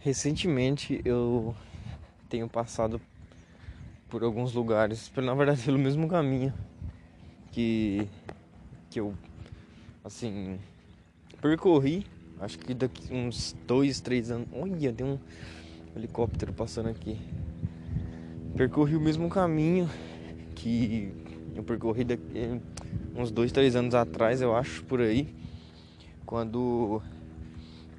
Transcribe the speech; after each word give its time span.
Recentemente 0.00 1.00
eu 1.04 1.54
tenho 2.28 2.48
passado 2.48 2.98
por 4.08 4.24
alguns 4.24 4.54
lugares, 4.54 5.12
na 5.16 5.34
verdade 5.34 5.60
pelo 5.64 5.78
mesmo 5.78 6.08
caminho 6.08 6.54
que 7.52 8.08
que 8.88 8.98
eu 8.98 9.14
assim 10.02 10.58
percorri, 11.40 12.06
acho 12.40 12.58
que 12.58 12.72
daqui 12.72 13.12
uns 13.12 13.54
dois, 13.66 14.00
três 14.00 14.30
anos. 14.30 14.48
Olha, 14.52 14.90
tem 14.90 15.06
um 15.06 15.18
helicóptero 15.94 16.52
passando 16.52 16.88
aqui. 16.88 17.18
Percorri 18.56 18.96
o 18.96 19.00
mesmo 19.00 19.28
caminho 19.28 19.88
que 20.54 21.12
eu 21.54 21.62
percorri 21.62 22.04
daqui, 22.04 22.60
uns 23.14 23.30
dois, 23.30 23.52
três 23.52 23.76
anos 23.76 23.94
atrás, 23.94 24.40
eu 24.40 24.56
acho, 24.56 24.82
por 24.84 25.00
aí, 25.00 25.28
quando 26.24 27.02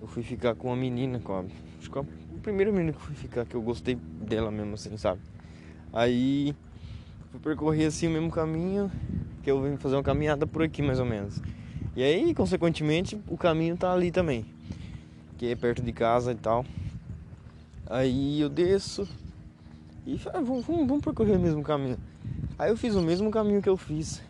eu 0.02 0.08
fui 0.08 0.24
ficar 0.24 0.56
com 0.56 0.70
uma 0.70 0.76
menina, 0.76 1.20
com 1.20 1.34
a, 1.34 1.44
acho 1.82 1.90
que 1.90 1.98
a 1.98 2.06
primeira 2.44 2.72
menina 2.72 2.92
que 2.92 3.00
eu 3.00 3.02
fui 3.02 3.16
ficar, 3.16 3.44
que 3.44 3.56
eu 3.56 3.62
gostei 3.62 3.96
dela 3.96 4.52
mesmo, 4.52 4.76
assim, 4.76 4.96
sabe? 4.98 5.20
Aí 5.92 6.56
fui 7.32 7.40
percorrer 7.40 7.88
assim 7.88 8.08
o 8.08 8.12
mesmo 8.12 8.30
caminho 8.30 8.92
que 9.42 9.50
eu 9.50 9.60
vim 9.62 9.76
fazer 9.78 9.96
uma 9.96 10.04
caminhada 10.04 10.46
por 10.46 10.62
aqui 10.62 10.82
mais 10.84 11.00
ou 11.00 11.06
menos. 11.06 11.42
E 11.96 12.04
aí, 12.04 12.34
consequentemente, 12.36 13.20
o 13.28 13.36
caminho 13.36 13.76
tá 13.76 13.92
ali 13.92 14.12
também, 14.12 14.46
que 15.38 15.48
é 15.48 15.56
perto 15.56 15.82
de 15.82 15.92
casa 15.92 16.32
e 16.32 16.36
tal. 16.36 16.64
Aí 17.88 18.40
eu 18.40 18.48
desço 18.48 19.08
e 20.06 20.20
ah, 20.34 20.40
vamos, 20.40 20.66
vamos, 20.66 20.88
vamos 20.88 21.04
percorrer 21.04 21.36
o 21.36 21.40
mesmo 21.40 21.64
caminho. 21.64 21.98
Aí 22.58 22.70
eu 22.70 22.78
fiz 22.78 22.96
o 22.96 23.02
mesmo 23.02 23.32
caminho 23.32 23.62
que 23.62 23.68
eu 23.68 23.76
fiz 23.76 24.22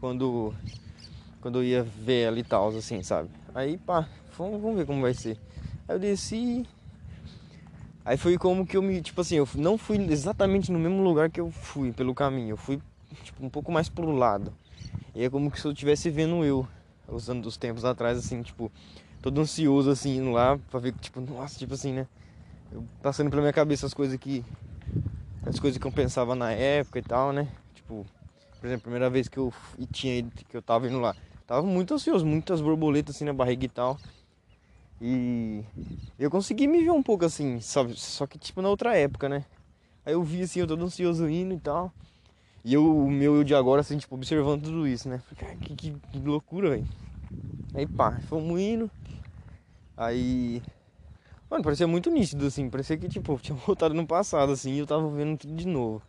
quando 0.00 0.54
quando 1.40 1.58
eu 1.58 1.64
ia 1.64 1.82
ver 1.82 2.22
ela 2.22 2.38
e 2.38 2.42
tal, 2.42 2.68
assim, 2.68 3.02
sabe? 3.02 3.28
Aí 3.54 3.76
pá, 3.78 4.08
vamos, 4.36 4.60
vamos 4.60 4.76
ver 4.78 4.86
como 4.86 5.02
vai 5.02 5.14
ser. 5.14 5.38
Aí 5.90 5.96
eu 5.96 5.98
desci. 5.98 6.64
Aí 8.04 8.16
foi 8.16 8.38
como 8.38 8.64
que 8.64 8.76
eu 8.76 8.82
me. 8.82 9.02
Tipo 9.02 9.22
assim, 9.22 9.34
eu 9.34 9.48
não 9.56 9.76
fui 9.76 9.96
exatamente 9.96 10.70
no 10.70 10.78
mesmo 10.78 11.02
lugar 11.02 11.28
que 11.28 11.40
eu 11.40 11.50
fui 11.50 11.90
pelo 11.90 12.14
caminho. 12.14 12.50
Eu 12.50 12.56
fui 12.56 12.80
tipo, 13.24 13.44
um 13.44 13.50
pouco 13.50 13.72
mais 13.72 13.88
pro 13.88 14.12
lado. 14.12 14.54
E 15.16 15.24
é 15.24 15.28
como 15.28 15.50
que 15.50 15.60
se 15.60 15.66
eu 15.66 15.72
estivesse 15.72 16.08
vendo 16.08 16.44
eu, 16.44 16.64
usando 17.08 17.42
dos 17.42 17.56
tempos 17.56 17.84
atrás, 17.84 18.16
assim, 18.16 18.40
tipo, 18.40 18.70
todo 19.20 19.40
ansioso, 19.40 19.90
assim, 19.90 20.18
indo 20.18 20.30
lá 20.30 20.56
pra 20.70 20.78
ver, 20.78 20.92
tipo, 20.92 21.20
nossa, 21.20 21.58
tipo 21.58 21.74
assim, 21.74 21.92
né? 21.92 22.06
Eu 22.70 22.84
passando 23.02 23.28
pela 23.28 23.42
minha 23.42 23.52
cabeça 23.52 23.84
as 23.84 23.92
coisas 23.92 24.16
que. 24.16 24.44
As 25.44 25.58
coisas 25.58 25.76
que 25.76 25.86
eu 25.88 25.90
pensava 25.90 26.36
na 26.36 26.52
época 26.52 27.00
e 27.00 27.02
tal, 27.02 27.32
né? 27.32 27.48
Tipo, 27.74 28.06
por 28.60 28.66
exemplo, 28.66 28.82
a 28.82 28.84
primeira 28.84 29.10
vez 29.10 29.26
que 29.26 29.38
eu 29.38 29.52
tinha 29.90 30.22
que 30.48 30.56
eu 30.56 30.62
tava 30.62 30.86
indo 30.86 31.00
lá. 31.00 31.16
Tava 31.48 31.66
muito 31.66 31.94
ansioso, 31.94 32.24
muitas 32.24 32.60
borboletas 32.60 33.16
assim 33.16 33.24
na 33.24 33.32
barriga 33.32 33.64
e 33.64 33.68
tal. 33.68 33.98
E 35.00 35.64
eu 36.18 36.30
consegui 36.30 36.66
me 36.66 36.84
ver 36.84 36.90
um 36.90 37.02
pouco 37.02 37.24
assim? 37.24 37.60
Só 37.60 38.26
que 38.26 38.38
tipo 38.38 38.60
na 38.60 38.68
outra 38.68 38.96
época, 38.96 39.28
né? 39.28 39.44
Aí 40.04 40.12
eu 40.12 40.22
vi 40.22 40.42
assim, 40.42 40.60
eu 40.60 40.66
todo 40.66 40.84
ansioso 40.84 41.28
indo 41.28 41.54
e 41.54 41.58
tal. 41.60 41.92
E 42.62 42.74
eu, 42.74 42.84
o 42.84 43.10
meu 43.10 43.36
eu 43.36 43.44
de 43.44 43.54
agora, 43.54 43.80
assim, 43.80 43.96
tipo, 43.96 44.14
observando 44.14 44.64
tudo 44.64 44.86
isso, 44.86 45.08
né? 45.08 45.18
Falei, 45.18 45.56
que, 45.56 45.74
que, 45.74 45.92
que 45.92 46.18
loucura, 46.18 46.70
velho. 46.70 46.86
Aí 47.74 47.86
pá, 47.86 48.20
fomos 48.28 48.60
indo. 48.60 48.90
Aí. 49.96 50.62
Mano, 51.48 51.64
parecia 51.64 51.86
muito 51.86 52.10
nítido, 52.10 52.46
assim. 52.46 52.68
Parecia 52.68 52.98
que, 52.98 53.08
tipo, 53.08 53.38
tinha 53.40 53.56
voltado 53.56 53.94
no 53.94 54.06
passado, 54.06 54.52
assim, 54.52 54.74
e 54.74 54.78
eu 54.78 54.86
tava 54.86 55.08
vendo 55.10 55.38
tudo 55.38 55.54
de 55.54 55.66
novo. 55.66 56.02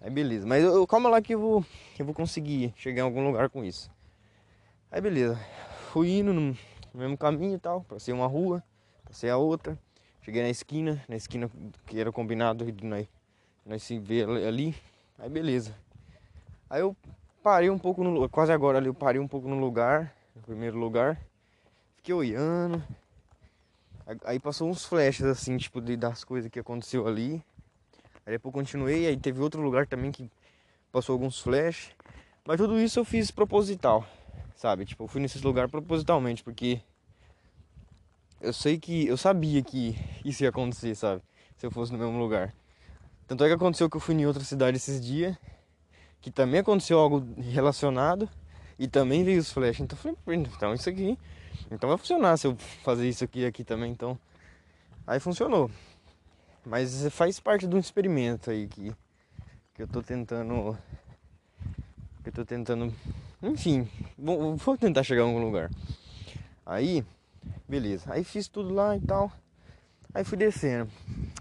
Aí 0.00 0.10
beleza. 0.10 0.46
Mas 0.46 0.62
eu, 0.62 0.86
calma 0.86 1.10
lá 1.10 1.20
que 1.20 1.34
eu 1.34 1.40
vou. 1.40 1.64
Eu 1.98 2.04
vou 2.04 2.14
conseguir 2.14 2.72
chegar 2.76 3.02
em 3.02 3.04
algum 3.04 3.24
lugar 3.26 3.50
com 3.50 3.64
isso. 3.64 3.90
Aí 4.90 5.00
beleza. 5.00 5.38
Fui 5.92 6.10
indo 6.10 6.32
no 6.92 7.00
mesmo 7.00 7.16
caminho 7.16 7.54
e 7.54 7.58
tal. 7.58 7.82
Passei 7.82 8.12
uma 8.12 8.26
rua, 8.26 8.62
passei 9.04 9.30
a 9.30 9.36
outra. 9.36 9.78
Cheguei 10.22 10.42
na 10.42 10.50
esquina, 10.50 11.02
na 11.08 11.16
esquina 11.16 11.50
que 11.86 11.98
era 11.98 12.12
combinado 12.12 12.70
de 12.70 12.84
nós, 12.84 13.08
nós 13.64 13.82
se 13.82 13.98
ver 13.98 14.28
ali. 14.28 14.74
Aí 15.18 15.28
beleza. 15.28 15.74
Aí 16.68 16.82
eu 16.82 16.94
parei 17.42 17.70
um 17.70 17.78
pouco 17.78 18.04
no 18.04 18.28
quase 18.28 18.52
agora 18.52 18.78
ali, 18.78 18.86
eu 18.86 18.94
parei 18.94 19.20
um 19.20 19.26
pouco 19.26 19.48
no 19.48 19.58
lugar, 19.58 20.14
no 20.36 20.42
primeiro 20.42 20.78
lugar. 20.78 21.20
Fiquei 21.96 22.14
olhando. 22.14 22.82
Aí 24.24 24.38
passou 24.38 24.68
uns 24.68 24.84
flashes 24.84 25.24
assim, 25.24 25.56
tipo, 25.56 25.80
de, 25.80 25.96
das 25.96 26.24
coisas 26.24 26.50
que 26.50 26.58
aconteceu 26.58 27.06
ali. 27.06 27.42
Aí 28.26 28.32
depois 28.32 28.52
continuei, 28.52 29.06
aí 29.06 29.16
teve 29.16 29.40
outro 29.40 29.62
lugar 29.62 29.86
também 29.86 30.10
que 30.10 30.30
passou 30.92 31.14
alguns 31.14 31.40
flashes. 31.40 31.94
Mas 32.44 32.56
tudo 32.56 32.78
isso 32.78 32.98
eu 32.98 33.04
fiz 33.04 33.30
proposital, 33.30 34.04
sabe? 34.60 34.84
Tipo, 34.84 35.04
eu 35.04 35.08
fui 35.08 35.22
nesse 35.22 35.38
lugar 35.38 35.70
propositalmente, 35.70 36.44
porque 36.44 36.82
eu 38.42 38.52
sei 38.52 38.78
que. 38.78 39.06
Eu 39.06 39.16
sabia 39.16 39.62
que 39.62 39.96
isso 40.22 40.42
ia 40.42 40.50
acontecer, 40.50 40.94
sabe? 40.94 41.22
Se 41.56 41.64
eu 41.64 41.70
fosse 41.70 41.90
no 41.90 41.98
mesmo 41.98 42.18
lugar. 42.18 42.54
Tanto 43.26 43.42
é 43.42 43.48
que 43.48 43.54
aconteceu 43.54 43.88
que 43.88 43.96
eu 43.96 44.00
fui 44.00 44.14
em 44.14 44.26
outra 44.26 44.44
cidade 44.44 44.76
esses 44.76 45.00
dias, 45.00 45.34
que 46.20 46.30
também 46.30 46.60
aconteceu 46.60 46.98
algo 46.98 47.24
relacionado 47.38 48.28
e 48.78 48.86
também 48.86 49.24
veio 49.24 49.40
os 49.40 49.50
flash. 49.50 49.80
Então 49.80 49.96
eu 49.96 50.16
falei, 50.22 50.40
então 50.40 50.74
isso 50.74 50.90
aqui, 50.90 51.18
então 51.70 51.88
vai 51.88 51.96
funcionar 51.96 52.36
se 52.36 52.46
eu 52.46 52.54
fazer 52.84 53.08
isso 53.08 53.24
aqui 53.24 53.46
aqui 53.46 53.64
também, 53.64 53.90
então. 53.90 54.18
Aí 55.06 55.18
funcionou. 55.20 55.70
Mas 56.66 57.06
faz 57.12 57.40
parte 57.40 57.66
de 57.66 57.74
um 57.74 57.78
experimento 57.78 58.50
aí 58.50 58.68
que, 58.68 58.92
que 59.74 59.82
eu 59.82 59.88
tô 59.88 60.02
tentando. 60.02 60.76
Que 62.22 62.28
eu 62.28 62.32
tô 62.34 62.44
tentando. 62.44 62.92
Enfim, 63.42 63.88
vou, 64.18 64.76
tentar 64.76 65.02
chegar 65.02 65.22
a 65.22 65.26
algum 65.26 65.42
lugar. 65.42 65.70
Aí, 66.64 67.04
beleza. 67.68 68.12
Aí 68.12 68.24
fiz 68.24 68.48
tudo 68.48 68.72
lá 68.74 68.96
e 68.96 69.00
tal. 69.00 69.32
Aí 70.12 70.24
fui 70.24 70.36
descendo. 70.36 70.90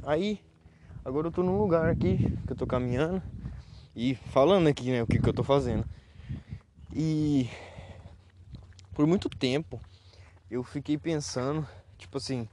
Aí 0.03 0.39
Agora 1.09 1.27
eu 1.27 1.31
tô 1.31 1.41
num 1.41 1.57
lugar 1.57 1.89
aqui 1.89 2.17
que 2.45 2.51
eu 2.51 2.55
tô 2.55 2.67
caminhando 2.67 3.23
e 3.95 4.13
falando 4.13 4.67
aqui, 4.67 4.91
né, 4.91 5.01
o 5.01 5.07
que 5.07 5.17
que 5.17 5.27
eu 5.27 5.33
tô 5.33 5.43
fazendo. 5.43 5.83
E 6.93 7.49
por 8.93 9.07
muito 9.07 9.29
tempo 9.29 9.79
eu 10.51 10.61
fiquei 10.61 10.97
pensando, 10.97 11.65
tipo 11.97 12.17
assim, 12.17 12.47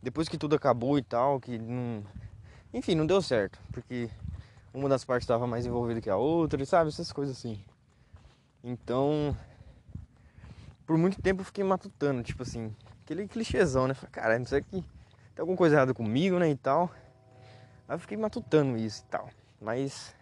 depois 0.00 0.28
que 0.28 0.38
tudo 0.38 0.54
acabou 0.54 0.96
e 0.96 1.02
tal, 1.02 1.40
que 1.40 1.58
não, 1.58 2.04
enfim, 2.72 2.94
não 2.94 3.04
deu 3.04 3.20
certo, 3.20 3.58
porque 3.72 4.08
uma 4.72 4.88
das 4.88 5.04
partes 5.04 5.24
estava 5.24 5.46
mais 5.46 5.66
envolvida 5.66 6.00
que 6.00 6.08
a 6.08 6.16
outra, 6.16 6.64
sabe, 6.64 6.88
essas 6.88 7.12
coisas 7.12 7.36
assim. 7.36 7.60
Então, 8.68 9.36
por 10.84 10.98
muito 10.98 11.22
tempo 11.22 11.40
eu 11.40 11.44
fiquei 11.44 11.62
matutando, 11.62 12.20
tipo 12.24 12.42
assim, 12.42 12.74
aquele 13.04 13.28
clichêzão, 13.28 13.86
né? 13.86 13.94
Falei, 13.94 14.10
cara, 14.10 14.38
não 14.40 14.44
sei 14.44 14.60
que 14.60 14.70
tem 14.70 14.84
alguma 15.38 15.56
coisa 15.56 15.76
errada 15.76 15.94
comigo, 15.94 16.36
né, 16.40 16.50
e 16.50 16.56
tal. 16.56 16.90
Aí 17.88 17.94
eu 17.94 17.98
fiquei 18.00 18.16
matutando 18.16 18.76
isso 18.76 19.04
e 19.04 19.06
tal. 19.08 19.30
Mas. 19.60 20.12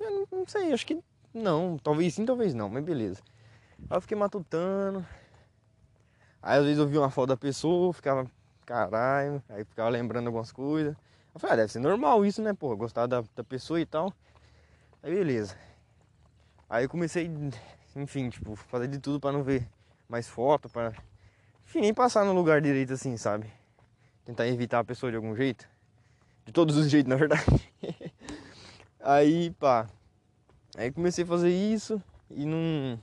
Eu 0.00 0.10
não, 0.10 0.38
não 0.38 0.46
sei, 0.46 0.72
acho 0.72 0.86
que 0.86 0.98
não. 1.34 1.76
Talvez 1.76 2.14
sim, 2.14 2.24
talvez 2.24 2.54
não, 2.54 2.70
mas 2.70 2.82
beleza. 2.82 3.20
Aí 3.90 3.98
eu 3.98 4.00
fiquei 4.00 4.16
matutando. 4.16 5.04
Aí 6.40 6.58
às 6.58 6.64
vezes 6.64 6.78
eu 6.78 6.86
via 6.86 7.00
uma 7.00 7.10
foto 7.10 7.28
da 7.28 7.36
pessoa, 7.36 7.92
ficava, 7.92 8.26
caralho, 8.64 9.42
aí 9.46 9.62
ficava 9.62 9.90
lembrando 9.90 10.28
algumas 10.28 10.50
coisas. 10.50 10.96
Eu 11.34 11.38
falei, 11.38 11.52
ah, 11.52 11.56
deve 11.58 11.72
ser 11.72 11.80
normal 11.80 12.24
isso, 12.24 12.40
né, 12.40 12.54
pô, 12.54 12.74
gostar 12.74 13.06
da, 13.06 13.22
da 13.36 13.44
pessoa 13.44 13.78
e 13.78 13.84
tal. 13.84 14.10
Aí 15.02 15.14
beleza. 15.14 15.67
Aí 16.70 16.84
eu 16.84 16.88
comecei, 16.88 17.30
enfim, 17.96 18.28
tipo, 18.28 18.54
fazer 18.54 18.88
de 18.88 18.98
tudo 18.98 19.18
para 19.18 19.32
não 19.32 19.42
ver 19.42 19.66
mais 20.06 20.28
foto, 20.28 20.68
para 20.68 20.92
enfim, 21.64 21.80
nem 21.80 21.94
passar 21.94 22.24
no 22.26 22.32
lugar 22.32 22.60
direito 22.60 22.92
assim, 22.92 23.16
sabe? 23.16 23.50
Tentar 24.24 24.46
evitar 24.46 24.80
a 24.80 24.84
pessoa 24.84 25.10
de 25.10 25.16
algum 25.16 25.34
jeito. 25.34 25.66
De 26.44 26.52
todos 26.52 26.76
os 26.76 26.90
jeitos, 26.90 27.08
na 27.12 27.16
verdade. 27.16 27.44
aí, 29.00 29.50
pá. 29.52 29.88
Aí 30.76 30.92
comecei 30.92 31.24
a 31.24 31.26
fazer 31.26 31.50
isso 31.50 32.02
e 32.30 32.44
não. 32.44 32.98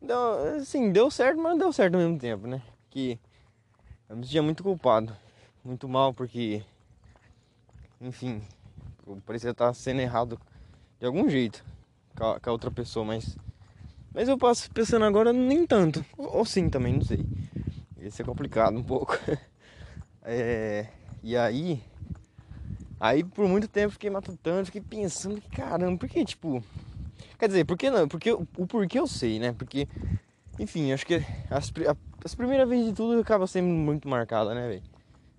Deu, 0.00 0.56
assim, 0.56 0.92
deu 0.92 1.10
certo, 1.10 1.38
mas 1.38 1.52
não 1.52 1.58
deu 1.58 1.72
certo 1.72 1.94
ao 1.94 2.00
mesmo 2.00 2.18
tempo, 2.18 2.46
né? 2.46 2.62
Que 2.90 3.18
eu 4.08 4.16
me 4.16 4.24
sentia 4.24 4.42
muito 4.42 4.62
culpado. 4.62 5.16
Muito 5.64 5.88
mal, 5.88 6.12
porque. 6.12 6.62
Enfim, 8.00 8.42
parecia 9.24 9.50
estar 9.50 9.72
sendo 9.72 10.00
errado 10.00 10.38
de 10.98 11.06
algum 11.06 11.28
jeito 11.28 11.64
com 12.16 12.50
a, 12.50 12.52
outra 12.52 12.70
pessoa, 12.70 13.04
mas. 13.04 13.36
Mas 14.12 14.28
eu 14.28 14.38
passo 14.38 14.70
pensando 14.70 15.04
agora 15.04 15.32
nem 15.32 15.66
tanto. 15.66 16.04
Ou, 16.16 16.38
ou 16.38 16.44
sim 16.44 16.70
também, 16.70 16.94
não 16.94 17.02
sei. 17.02 17.24
Ia 18.00 18.10
ser 18.10 18.24
complicado 18.24 18.76
um 18.76 18.82
pouco. 18.82 19.18
é, 20.22 20.86
e 21.22 21.36
aí 21.36 21.82
Aí 22.98 23.22
por 23.22 23.46
muito 23.46 23.68
tempo 23.68 23.92
fiquei 23.92 24.08
matutando, 24.08 24.66
fiquei 24.66 24.80
pensando 24.80 25.40
que 25.40 25.50
caramba, 25.50 25.98
por 25.98 26.08
que 26.08 26.24
tipo. 26.24 26.62
Quer 27.38 27.48
dizer, 27.48 27.64
por 27.66 27.76
que 27.76 27.90
não? 27.90 28.08
Porque 28.08 28.32
o 28.32 28.46
porquê 28.66 28.98
eu 28.98 29.06
sei, 29.06 29.38
né? 29.38 29.52
Porque, 29.52 29.86
enfim, 30.58 30.92
acho 30.92 31.04
que 31.06 31.22
as, 31.50 31.70
as 32.24 32.34
primeiras 32.34 32.66
vezes 32.66 32.86
de 32.86 32.92
tudo 32.94 33.20
acaba 33.20 33.46
sendo 33.46 33.68
muito 33.68 34.08
marcada, 34.08 34.54
né, 34.54 34.66
velho? 34.68 34.82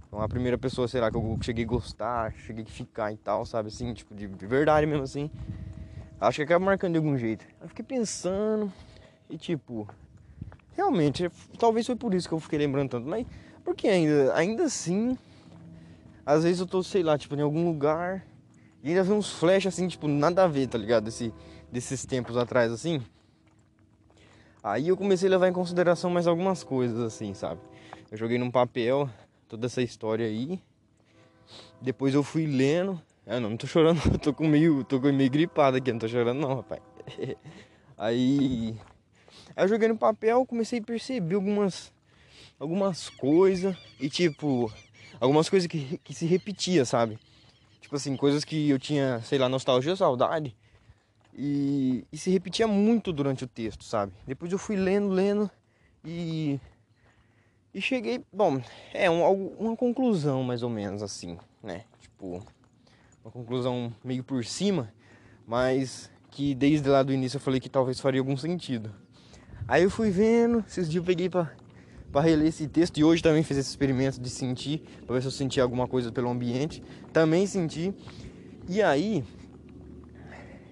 Então 0.08 0.22
a 0.22 0.30
primeira 0.30 0.58
pessoa, 0.58 0.88
será 0.88 1.10
que 1.10 1.18
eu 1.18 1.38
cheguei 1.42 1.66
a 1.66 1.68
gostar, 1.68 2.32
cheguei 2.46 2.64
a 2.64 2.68
ficar 2.68 3.12
e 3.12 3.18
tal, 3.18 3.46
sabe? 3.46 3.70
Assim, 3.70 3.92
tipo, 3.94 4.14
de, 4.14 4.28
de 4.28 4.46
verdade 4.46 4.86
mesmo 4.86 5.04
assim. 5.04 5.32
Acho 6.20 6.38
que 6.38 6.44
acaba 6.44 6.66
marcando 6.66 6.94
de 6.94 6.98
algum 6.98 7.18
jeito. 7.18 7.46
Eu 7.62 7.68
fiquei 7.68 7.86
pensando 7.86 8.72
e 9.30 9.38
tipo. 9.38 9.88
Realmente, 10.74 11.30
talvez 11.58 11.86
foi 11.86 11.96
por 11.96 12.14
isso 12.14 12.28
que 12.28 12.34
eu 12.34 12.40
fiquei 12.40 12.60
lembrando 12.60 12.92
tanto, 12.92 13.08
mas 13.08 13.26
Porque 13.64 13.88
ainda, 13.88 14.34
ainda 14.36 14.64
assim, 14.66 15.18
às 16.26 16.44
vezes 16.44 16.60
eu 16.60 16.68
tô, 16.68 16.84
sei 16.84 17.02
lá, 17.04 17.18
tipo, 17.18 17.36
em 17.36 17.42
algum 17.42 17.66
lugar 17.66 18.26
e 18.84 18.90
ainda 18.90 19.04
vem 19.04 19.14
uns 19.18 19.32
flash 19.32 19.66
assim, 19.66 19.88
tipo, 19.88 20.08
nada 20.08 20.44
a 20.44 20.48
ver, 20.48 20.68
tá 20.68 20.78
ligado? 20.78 21.08
Esse, 21.08 21.34
desses 21.72 22.06
tempos 22.06 22.38
atrás, 22.38 22.72
assim. 22.72 23.02
Aí 24.64 24.88
eu 24.88 24.96
comecei 24.96 25.28
a 25.28 25.32
levar 25.32 25.48
em 25.48 25.54
consideração 25.54 26.10
mais 26.10 26.28
algumas 26.28 26.64
coisas, 26.64 27.00
assim, 27.00 27.34
sabe? 27.34 27.60
Eu 28.12 28.18
joguei 28.18 28.38
num 28.38 28.52
papel 28.52 29.10
toda 29.48 29.66
essa 29.66 29.82
história 29.82 30.26
aí. 30.26 30.62
Depois 31.82 32.14
eu 32.14 32.24
fui 32.24 32.46
lendo. 32.46 33.02
Ah, 33.30 33.42
não, 33.42 33.50
não 33.50 33.58
tô 33.58 33.68
chorando, 33.68 34.00
eu 34.10 34.18
tô 34.18 34.34
com 34.34 34.48
meio, 34.48 34.86
tô 34.86 35.02
com 35.02 35.12
meio 35.12 35.30
gripado 35.30 35.76
aqui, 35.76 35.92
não 35.92 36.00
tô 36.00 36.08
chorando 36.08 36.40
não, 36.40 36.56
rapaz. 36.56 36.82
Aí, 38.00 38.80
aí 39.56 39.66
eu 39.66 39.68
joguei 39.68 39.88
no 39.88 39.98
papel, 39.98 40.46
comecei 40.46 40.78
a 40.78 40.84
perceber 40.84 41.34
algumas 41.34 41.92
algumas 42.60 43.10
coisas 43.10 43.76
e 44.00 44.08
tipo, 44.08 44.72
algumas 45.20 45.50
coisas 45.50 45.66
que, 45.68 45.98
que 46.04 46.14
se 46.14 46.28
repetia, 46.28 46.86
sabe? 46.86 47.18
Tipo 47.82 47.96
assim, 47.96 48.16
coisas 48.16 48.46
que 48.46 48.70
eu 48.70 48.78
tinha, 48.78 49.20
sei 49.22 49.40
lá, 49.40 49.50
nostalgia, 49.50 49.96
saudade. 49.96 50.56
E, 51.36 52.06
e 52.12 52.18
se 52.20 52.30
repetia 52.30 52.68
muito 52.68 53.12
durante 53.12 53.46
o 53.46 53.48
texto, 53.48 53.84
sabe? 53.84 54.14
Depois 54.28 54.52
eu 54.52 54.60
fui 54.60 54.76
lendo, 54.76 55.10
lendo 55.10 55.50
e 56.06 56.60
e 57.74 57.82
cheguei, 57.82 58.24
bom, 58.32 58.62
é 58.94 59.10
um, 59.10 59.48
uma 59.58 59.76
conclusão 59.76 60.44
mais 60.44 60.62
ou 60.62 60.70
menos 60.70 61.02
assim, 61.02 61.38
né? 61.64 61.84
Tipo, 62.00 62.46
uma 63.28 63.32
conclusão 63.32 63.94
meio 64.04 64.24
por 64.24 64.46
cima, 64.46 64.94
mas 65.46 66.10
que 66.32 66.56
desde 66.56 66.88
lá 66.88 67.04
do 67.04 67.12
início 67.12 67.36
eu 67.36 67.42
falei 67.42 67.60
que 67.60 67.68
talvez 67.68 68.00
faria 68.00 68.22
algum 68.22 68.38
sentido. 68.38 68.90
Aí 69.68 69.84
eu 69.84 69.90
fui 69.90 70.10
vendo, 70.10 70.64
esses 70.66 70.90
dias 70.90 71.02
eu 71.02 71.06
peguei 71.06 71.30
pra, 71.30 71.52
pra 72.10 72.22
reler 72.22 72.48
esse 72.48 72.68
texto 72.70 72.98
e 72.98 73.04
hoje 73.04 73.22
também 73.22 73.44
fiz 73.44 73.58
esse 73.58 73.70
experimento 73.70 74.22
de 74.22 74.30
sentir, 74.30 74.80
pra 75.06 75.16
ver 75.16 75.22
se 75.22 75.28
eu 75.28 75.32
senti 75.32 75.60
alguma 75.60 75.88
coisa 75.88 76.10
pelo 76.10 76.30
ambiente. 76.30 76.82
Também 77.12 77.46
senti. 77.46 77.94
E 78.70 78.82
aí, 78.82 79.26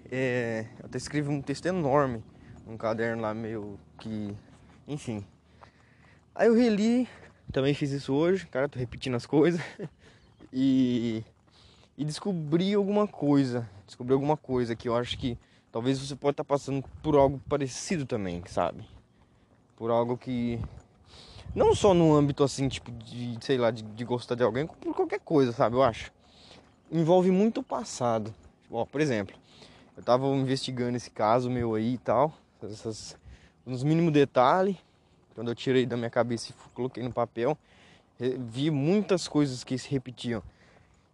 é, 0.10 0.66
eu 0.80 0.86
até 0.86 0.98
escrevi 0.98 1.28
um 1.28 1.42
texto 1.42 1.66
enorme, 1.66 2.24
um 2.66 2.78
caderno 2.78 3.22
lá 3.22 3.34
meio 3.34 3.78
que. 4.00 4.34
Enfim, 4.88 5.26
Aí 6.34 6.48
eu 6.48 6.54
reli, 6.54 7.08
também 7.52 7.74
fiz 7.74 7.92
isso 7.92 8.14
hoje, 8.14 8.46
cara, 8.48 8.68
tô 8.68 8.78
repetindo 8.78 9.16
as 9.16 9.26
coisas. 9.26 9.60
e, 10.54 11.24
e 11.98 12.04
descobri 12.04 12.74
alguma 12.74 13.08
coisa, 13.08 13.70
descobri 13.86 14.14
alguma 14.14 14.36
coisa 14.36 14.76
que 14.76 14.88
eu 14.88 14.96
acho 14.96 15.18
que 15.18 15.38
talvez 15.72 16.00
você 16.00 16.16
pode 16.16 16.34
estar 16.34 16.44
passando 16.44 16.84
por 17.02 17.16
algo 17.16 17.42
parecido 17.48 18.06
também, 18.06 18.44
sabe? 18.48 18.86
Por 19.76 19.92
algo 19.92 20.18
que 20.18 20.60
não 21.54 21.74
só 21.74 21.94
no 21.94 22.14
âmbito 22.14 22.44
assim, 22.44 22.68
tipo 22.68 22.92
de, 22.92 23.38
sei 23.42 23.58
lá, 23.58 23.72
de, 23.72 23.84
de 23.84 24.04
gostar 24.04 24.36
de 24.36 24.44
alguém, 24.44 24.68
por 24.68 24.94
qualquer 24.94 25.20
coisa, 25.20 25.52
sabe? 25.52 25.76
Eu 25.76 25.84
acho. 25.84 26.12
Envolve 26.92 27.32
muito 27.32 27.62
o 27.62 27.64
passado. 27.64 28.34
Ó, 28.70 28.86
por 28.86 29.00
exemplo, 29.02 29.36
eu 29.96 30.04
tava 30.04 30.28
investigando 30.28 30.98
esse 30.98 31.10
caso 31.10 31.50
meu 31.50 31.76
aí 31.76 31.94
e 31.94 31.98
tal, 31.98 32.34
essas, 32.64 33.18
nos 33.66 33.84
mínimos 33.84 34.12
detalhes 34.12 34.78
quando 35.36 35.52
eu 35.52 35.56
tirei 35.56 35.86
da 35.86 35.98
minha 35.98 36.10
cabeça 36.10 36.52
e 36.52 36.70
coloquei 36.74 37.04
no 37.04 37.12
papel, 37.12 37.58
vi 38.18 38.72
muitas 38.72 39.28
coisas 39.28 39.66
que 39.66 39.78
se 39.78 39.90
repetiam. 39.90 40.42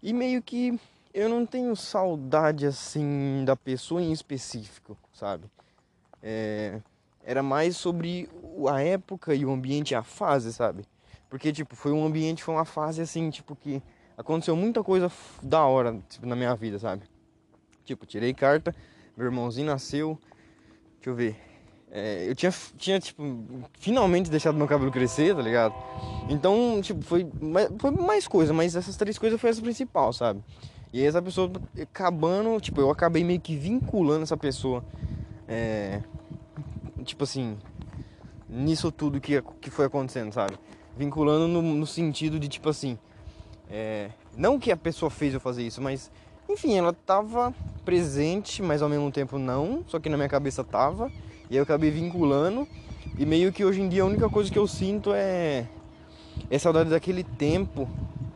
E 0.02 0.14
meio 0.14 0.42
que 0.42 0.80
eu 1.14 1.30
não 1.30 1.46
tenho 1.46 1.76
saudade 1.76 2.66
assim 2.66 3.44
da 3.46 3.56
pessoa 3.56 4.02
em 4.02 4.12
específico, 4.12 4.98
sabe? 5.14 5.46
É, 6.24 6.80
era 7.24 7.44
mais 7.44 7.78
sobre 7.78 8.30
a 8.70 8.82
época 8.82 9.36
e 9.36 9.46
o 9.46 9.52
ambiente, 9.52 9.94
a 9.94 10.04
fase, 10.04 10.52
sabe? 10.54 10.86
Porque, 11.30 11.52
tipo, 11.54 11.76
foi 11.76 11.92
um 11.92 12.06
ambiente, 12.06 12.44
foi 12.44 12.56
uma 12.56 12.66
fase 12.66 13.02
assim, 13.02 13.30
tipo, 13.30 13.56
que 13.56 13.82
aconteceu 14.18 14.56
muita 14.56 14.84
coisa 14.84 15.12
da 15.42 15.66
hora 15.66 16.02
tipo, 16.10 16.26
na 16.26 16.36
minha 16.36 16.56
vida, 16.56 16.80
sabe? 16.80 17.04
Tipo, 17.86 18.06
tirei 18.06 18.34
carta, 18.34 18.76
meu 19.16 19.28
irmãozinho 19.28 19.68
nasceu, 19.68 20.18
deixa 20.96 21.10
eu 21.10 21.16
ver, 21.16 21.36
é, 21.94 22.30
eu 22.30 22.34
tinha, 22.34 22.54
tinha, 22.78 23.00
tipo, 23.02 23.22
finalmente 23.74 24.32
deixado 24.32 24.56
meu 24.56 24.68
cabelo 24.68 24.90
crescer, 24.90 25.36
tá 25.36 25.42
ligado? 25.42 25.76
Então, 26.30 26.80
tipo, 26.82 27.04
foi, 27.04 27.30
foi 27.78 27.92
mais 27.92 28.26
coisa, 28.28 28.54
mas 28.54 28.78
essas 28.78 28.96
três 28.96 29.18
coisas 29.18 29.40
foi 29.40 29.50
essa 29.50 29.62
principal, 29.62 30.14
sabe? 30.14 30.42
E 30.94 31.02
aí 31.02 31.06
essa 31.06 31.22
pessoa 31.22 31.52
acabando, 31.82 32.62
tipo, 32.62 32.80
eu 32.80 32.90
acabei 32.90 33.26
meio 33.26 33.42
que 33.42 33.58
vinculando 33.58 34.24
essa 34.24 34.38
pessoa, 34.38 34.86
é, 35.50 36.02
tipo 37.04 37.26
assim, 37.26 37.58
nisso 38.48 38.90
tudo 38.90 39.20
que, 39.20 39.42
que 39.60 39.70
foi 39.70 39.86
acontecendo, 39.86 40.32
sabe? 40.32 40.58
Vinculando 40.96 41.46
no, 41.46 41.62
no 41.62 41.86
sentido 41.86 42.40
de, 42.40 42.48
tipo 42.48 42.70
assim, 42.70 42.98
é, 43.70 44.12
não 44.38 44.58
que 44.58 44.72
a 44.72 44.78
pessoa 44.78 45.10
fez 45.10 45.34
eu 45.34 45.42
fazer 45.42 45.64
isso, 45.64 45.82
mas, 45.82 46.10
enfim, 46.48 46.78
ela 46.78 46.94
tava 46.94 47.54
presente, 47.84 48.62
mas 48.62 48.82
ao 48.82 48.88
mesmo 48.88 49.12
tempo 49.12 49.38
não, 49.38 49.84
só 49.88 50.00
que 50.00 50.08
na 50.08 50.16
minha 50.16 50.30
cabeça 50.30 50.64
tava. 50.64 51.12
E 51.52 51.58
eu 51.58 51.64
acabei 51.64 51.92
vinculando. 51.92 52.66
E 53.20 53.26
meio 53.26 53.52
que 53.52 53.66
hoje 53.66 53.82
em 53.82 53.90
dia 53.90 54.04
a 54.04 54.06
única 54.06 54.30
coisa 54.30 54.50
que 54.50 54.58
eu 54.58 54.66
sinto 54.66 55.12
é, 55.14 55.66
é 56.50 56.58
saudade 56.58 56.90
daquele 56.90 57.26
tempo 57.26 57.90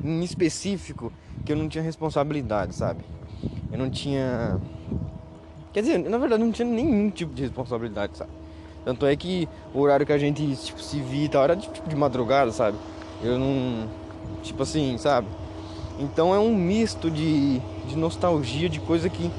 em 0.03 0.21
específico 0.21 1.13
que 1.45 1.53
eu 1.53 1.55
não 1.55 1.69
tinha 1.69 1.81
responsabilidade, 1.81 2.75
sabe? 2.75 3.05
Eu 3.71 3.79
não 3.79 3.89
tinha. 3.89 4.59
Quer 5.71 5.81
dizer, 5.81 5.97
na 5.97 6.17
verdade 6.17 6.43
não 6.43 6.51
tinha 6.51 6.67
nenhum 6.67 7.09
tipo 7.09 7.33
de 7.33 7.43
responsabilidade, 7.43 8.17
sabe? 8.17 8.31
Tanto 8.83 9.05
é 9.05 9.15
que 9.15 9.47
o 9.73 9.79
horário 9.79 10.05
que 10.05 10.11
a 10.11 10.17
gente 10.17 10.53
tipo, 10.57 10.81
se 10.81 10.99
via 10.99 11.29
tal 11.29 11.45
era 11.45 11.55
tipo 11.55 11.87
de 11.87 11.95
madrugada, 11.95 12.51
sabe? 12.51 12.77
Eu 13.23 13.39
não. 13.39 13.87
Tipo 14.43 14.63
assim, 14.63 14.97
sabe? 14.97 15.27
Então 15.97 16.35
é 16.35 16.39
um 16.39 16.53
misto 16.53 17.09
de, 17.09 17.59
de 17.87 17.95
nostalgia, 17.95 18.67
de 18.67 18.81
coisa 18.81 19.07
que, 19.07 19.31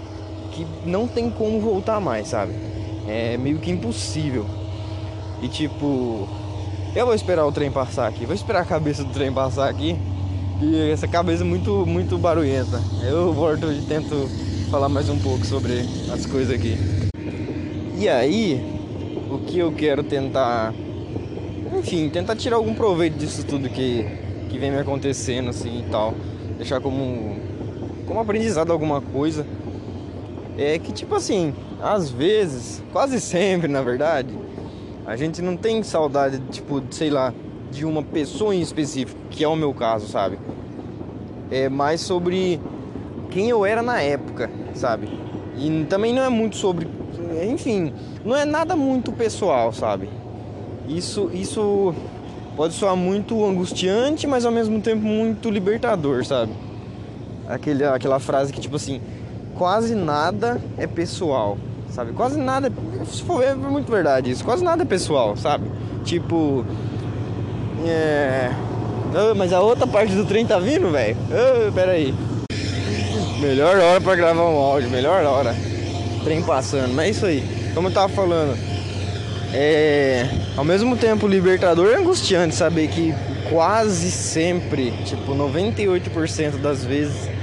que 0.53 0.67
não 0.87 1.07
tem 1.07 1.31
como 1.31 1.61
voltar 1.61 2.01
mais, 2.01 2.29
sabe? 2.29 2.55
É 3.07 3.37
meio 3.37 3.59
que 3.59 3.71
impossível. 3.71 4.47
E 5.43 5.49
tipo, 5.49 6.29
eu 6.95 7.05
vou 7.05 7.15
esperar 7.15 7.47
o 7.47 7.53
trem 7.53 7.71
passar 7.71 8.09
aqui, 8.09 8.25
vou 8.25 8.35
esperar 8.35 8.63
a 8.63 8.65
cabeça 8.65 9.05
do 9.05 9.13
trem 9.13 9.33
passar 9.33 9.69
aqui. 9.69 9.97
E 10.63 10.91
essa 10.91 11.07
cabeça 11.07 11.43
é 11.43 11.47
muito, 11.47 11.85
muito 11.87 12.17
barulhenta. 12.17 12.81
Eu 13.07 13.33
volto 13.33 13.71
e 13.71 13.83
tento 13.83 14.29
falar 14.71 14.89
mais 14.89 15.09
um 15.11 15.19
pouco 15.19 15.45
sobre 15.45 15.85
as 16.11 16.25
coisas 16.25 16.55
aqui. 16.55 16.79
E 17.99 18.09
aí, 18.09 18.65
o 19.31 19.39
que 19.39 19.59
eu 19.59 19.73
quero 19.73 20.03
tentar, 20.03 20.73
enfim, 21.79 22.09
tentar 22.09 22.35
tirar 22.37 22.57
algum 22.57 22.75
proveito 22.75 23.19
disso 23.19 23.45
tudo 23.45 23.69
que, 23.69 24.07
que 24.49 24.59
vem 24.59 24.71
me 24.71 24.79
acontecendo 24.79 25.51
assim 25.51 25.85
e 25.87 25.91
tal. 25.91 26.15
Deixar 26.57 26.81
como, 26.81 27.37
como 28.07 28.21
aprendizado 28.21 28.73
alguma 28.73 29.03
coisa. 29.03 29.47
É 30.57 30.79
que 30.79 30.93
tipo 30.93 31.15
assim, 31.15 31.55
às 31.83 32.11
vezes, 32.11 32.83
quase 32.93 33.21
sempre 33.21 33.69
na 33.69 33.83
verdade, 33.83 34.35
a 35.07 35.17
gente 35.17 35.41
não 35.41 35.57
tem 35.57 35.83
saudade, 35.83 36.41
tipo, 36.51 36.83
sei 36.91 37.11
lá, 37.11 37.33
de 37.71 37.85
uma 37.85 38.03
pessoa 38.03 38.55
em 38.55 38.61
específico, 38.61 39.19
que 39.31 39.45
é 39.45 39.49
o 39.49 39.57
meu 39.57 39.73
caso, 39.73 40.09
sabe? 40.09 40.39
É 41.51 41.69
mais 41.69 42.01
sobre 42.01 42.61
quem 43.31 43.49
eu 43.49 43.65
era 43.65 43.83
na 43.83 44.01
época, 44.01 44.51
sabe? 44.75 45.09
E 45.57 45.85
também 45.89 46.13
não 46.13 46.23
é 46.23 46.29
muito 46.29 46.57
sobre, 46.57 46.89
enfim, 47.49 47.93
não 48.25 48.35
é 48.35 48.45
nada 48.45 48.75
muito 48.75 49.13
pessoal, 49.13 49.73
sabe? 49.73 50.09
Isso, 50.89 51.31
isso 51.33 51.95
pode 52.57 52.75
soar 52.75 52.97
muito 52.97 53.45
angustiante, 53.45 54.27
mas 54.27 54.45
ao 54.45 54.53
mesmo 54.53 54.81
tempo 54.81 55.05
muito 55.05 55.51
libertador, 55.51 56.25
sabe? 56.25 56.53
Aquele, 57.49 57.85
aquela 57.85 58.19
frase 58.19 58.53
que 58.53 58.61
tipo 58.61 58.77
assim, 58.77 59.01
quase 59.57 59.95
nada 59.95 60.61
é 60.79 60.87
pessoal, 60.87 61.59
sabe? 61.91 62.13
Quase 62.13 62.39
nada, 62.39 62.73
se 63.11 63.23
for 63.23 63.43
é 63.43 63.55
muito 63.55 63.91
verdade 63.91 64.31
isso, 64.31 64.45
quase 64.45 64.63
nada 64.63 64.83
é 64.83 64.87
pessoal, 64.87 65.37
sabe? 65.37 65.71
Tipo, 66.05 66.65
é... 67.85 68.51
Oh, 69.15 69.35
mas 69.35 69.53
a 69.53 69.61
outra 69.61 69.87
parte 69.87 70.15
do 70.15 70.25
trem 70.25 70.47
tá 70.47 70.59
vindo, 70.59 70.91
velho? 70.91 71.17
Oh, 71.31 71.73
pera 71.73 71.93
aí. 71.93 72.15
Melhor 73.41 73.77
hora 73.79 74.01
para 74.01 74.15
gravar 74.15 74.43
um 74.43 74.57
áudio, 74.57 74.91
melhor 74.91 75.25
hora. 75.25 75.55
Trem 76.25 76.43
passando, 76.43 76.93
mas 76.95 77.07
é 77.07 77.11
isso 77.11 77.27
aí. 77.27 77.73
Como 77.75 77.89
eu 77.89 77.93
tava 77.93 78.09
falando, 78.09 78.57
é... 79.53 80.27
Ao 80.57 80.65
mesmo 80.65 80.97
tempo 80.97 81.27
libertador 81.27 81.93
é 81.93 81.97
angustiante 81.97 82.55
saber 82.55 82.89
que 82.89 83.15
quase 83.51 84.11
sempre, 84.11 84.91
tipo 85.05 85.35
98% 85.35 86.57
das 86.59 86.85
vezes 86.85 87.36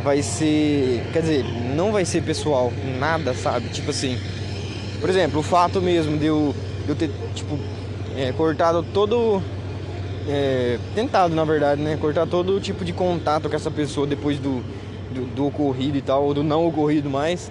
vai 0.00 0.22
ser. 0.22 1.02
Quer 1.12 1.20
dizer, 1.22 1.44
não 1.74 1.92
vai 1.92 2.04
ser 2.04 2.22
pessoal, 2.22 2.72
nada, 2.98 3.34
sabe? 3.34 3.68
Tipo 3.68 3.90
assim. 3.90 4.18
Por 5.00 5.08
exemplo, 5.08 5.40
o 5.40 5.42
fato 5.42 5.80
mesmo 5.80 6.18
de 6.18 6.26
eu, 6.26 6.54
de 6.84 6.90
eu 6.90 6.94
ter, 6.94 7.10
tipo, 7.34 7.58
é, 8.16 8.32
cortado 8.32 8.82
todo. 8.92 9.42
É, 10.28 10.78
tentado, 10.94 11.34
na 11.34 11.44
verdade, 11.44 11.80
né? 11.80 11.96
Cortar 12.00 12.26
todo 12.26 12.60
tipo 12.60 12.84
de 12.84 12.92
contato 12.92 13.48
com 13.48 13.56
essa 13.56 13.70
pessoa 13.70 14.06
depois 14.06 14.38
do, 14.38 14.62
do, 15.10 15.26
do 15.34 15.46
ocorrido 15.46 15.96
e 15.96 16.02
tal, 16.02 16.24
ou 16.24 16.34
do 16.34 16.42
não 16.42 16.66
ocorrido 16.66 17.08
mais. 17.08 17.50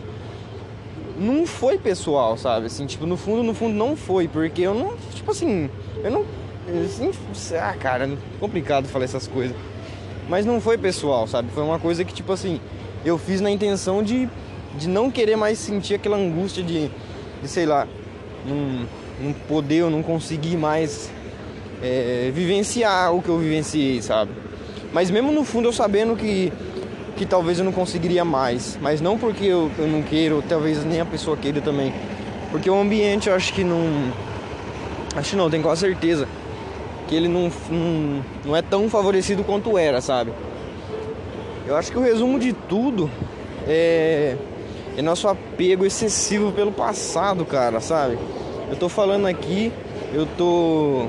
Não 1.17 1.45
foi 1.45 1.77
pessoal, 1.77 2.37
sabe? 2.37 2.67
Assim, 2.67 2.85
tipo, 2.85 3.05
no 3.05 3.17
fundo, 3.17 3.43
no 3.43 3.53
fundo 3.53 3.73
não 3.73 3.95
foi, 3.95 4.27
porque 4.27 4.61
eu 4.61 4.73
não. 4.73 4.95
Tipo 5.13 5.31
assim, 5.31 5.69
eu 6.03 6.11
não 6.11 6.25
Ah, 7.59 7.73
cara, 7.73 8.09
complicado 8.39 8.87
falar 8.87 9.05
essas 9.05 9.27
coisas. 9.27 9.55
Mas 10.29 10.45
não 10.45 10.61
foi 10.61 10.77
pessoal, 10.77 11.27
sabe? 11.27 11.49
Foi 11.51 11.63
uma 11.63 11.79
coisa 11.79 12.05
que, 12.05 12.13
tipo 12.13 12.31
assim, 12.31 12.61
eu 13.03 13.17
fiz 13.17 13.41
na 13.41 13.49
intenção 13.49 14.03
de, 14.03 14.29
de 14.77 14.87
não 14.87 15.09
querer 15.09 15.35
mais 15.35 15.57
sentir 15.57 15.95
aquela 15.95 16.17
angústia 16.17 16.63
de, 16.63 16.87
de 17.41 17.47
sei 17.47 17.65
lá, 17.65 17.87
não, 18.45 18.85
não 19.19 19.33
poder 19.47 19.85
ou 19.85 19.89
não 19.89 20.03
conseguir 20.03 20.55
mais 20.55 21.11
é, 21.81 22.31
vivenciar 22.31 23.11
o 23.11 23.23
que 23.23 23.29
eu 23.29 23.39
vivenciei, 23.39 24.03
sabe? 24.03 24.31
Mas 24.93 25.09
mesmo 25.09 25.31
no 25.31 25.43
fundo 25.43 25.67
eu 25.67 25.73
sabendo 25.73 26.15
que, 26.15 26.53
que 27.17 27.25
talvez 27.25 27.57
eu 27.57 27.65
não 27.65 27.71
conseguiria 27.71 28.23
mais. 28.23 28.77
Mas 28.79 29.01
não 29.01 29.17
porque 29.17 29.45
eu, 29.45 29.71
eu 29.79 29.87
não 29.87 30.03
queiro, 30.03 30.43
talvez 30.47 30.85
nem 30.85 31.01
a 31.01 31.05
pessoa 31.05 31.35
queira 31.35 31.59
também. 31.59 31.91
Porque 32.51 32.69
o 32.69 32.79
ambiente 32.79 33.29
eu 33.29 33.35
acho 33.35 33.51
que 33.51 33.63
não. 33.63 34.13
Acho 35.15 35.35
não, 35.35 35.49
tenho 35.49 35.63
quase 35.63 35.81
certeza 35.81 36.27
que 37.09 37.15
ele 37.15 37.27
não, 37.27 37.51
não, 37.71 38.23
não 38.45 38.55
é 38.55 38.61
tão 38.61 38.87
favorecido 38.87 39.43
quanto 39.43 39.77
era, 39.77 39.99
sabe? 39.99 40.31
Eu 41.65 41.75
acho 41.75 41.91
que 41.91 41.97
o 41.97 42.01
resumo 42.01 42.39
de 42.39 42.53
tudo 42.53 43.09
é, 43.67 44.35
é 44.95 45.01
nosso 45.01 45.27
apego 45.27 45.85
excessivo 45.85 46.51
pelo 46.51 46.71
passado, 46.71 47.43
cara, 47.45 47.81
sabe? 47.81 48.17
Eu 48.69 48.75
tô 48.75 48.87
falando 48.87 49.25
aqui, 49.25 49.73
eu 50.13 50.27
tô. 50.37 51.07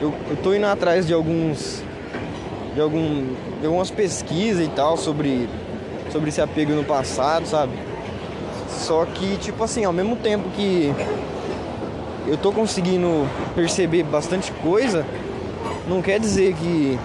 Eu, 0.00 0.14
eu 0.30 0.36
tô 0.42 0.54
indo 0.54 0.66
atrás 0.66 1.06
de 1.06 1.12
alguns. 1.12 1.82
De, 2.74 2.80
algum, 2.80 3.34
de 3.60 3.66
algumas 3.66 3.90
pesquisas 3.90 4.66
e 4.66 4.70
tal 4.70 4.96
sobre, 4.96 5.48
sobre 6.10 6.28
esse 6.28 6.40
apego 6.40 6.72
no 6.72 6.84
passado, 6.84 7.46
sabe? 7.46 7.72
Só 8.68 9.04
que, 9.06 9.36
tipo 9.38 9.62
assim, 9.64 9.84
ao 9.84 9.92
mesmo 9.92 10.16
tempo 10.16 10.48
que 10.50 10.94
eu 12.26 12.36
tô 12.36 12.52
conseguindo 12.52 13.28
perceber 13.54 14.02
bastante 14.02 14.52
coisa, 14.52 15.06
não 15.88 16.02
quer 16.02 16.18
dizer 16.18 16.54
que 16.54 16.98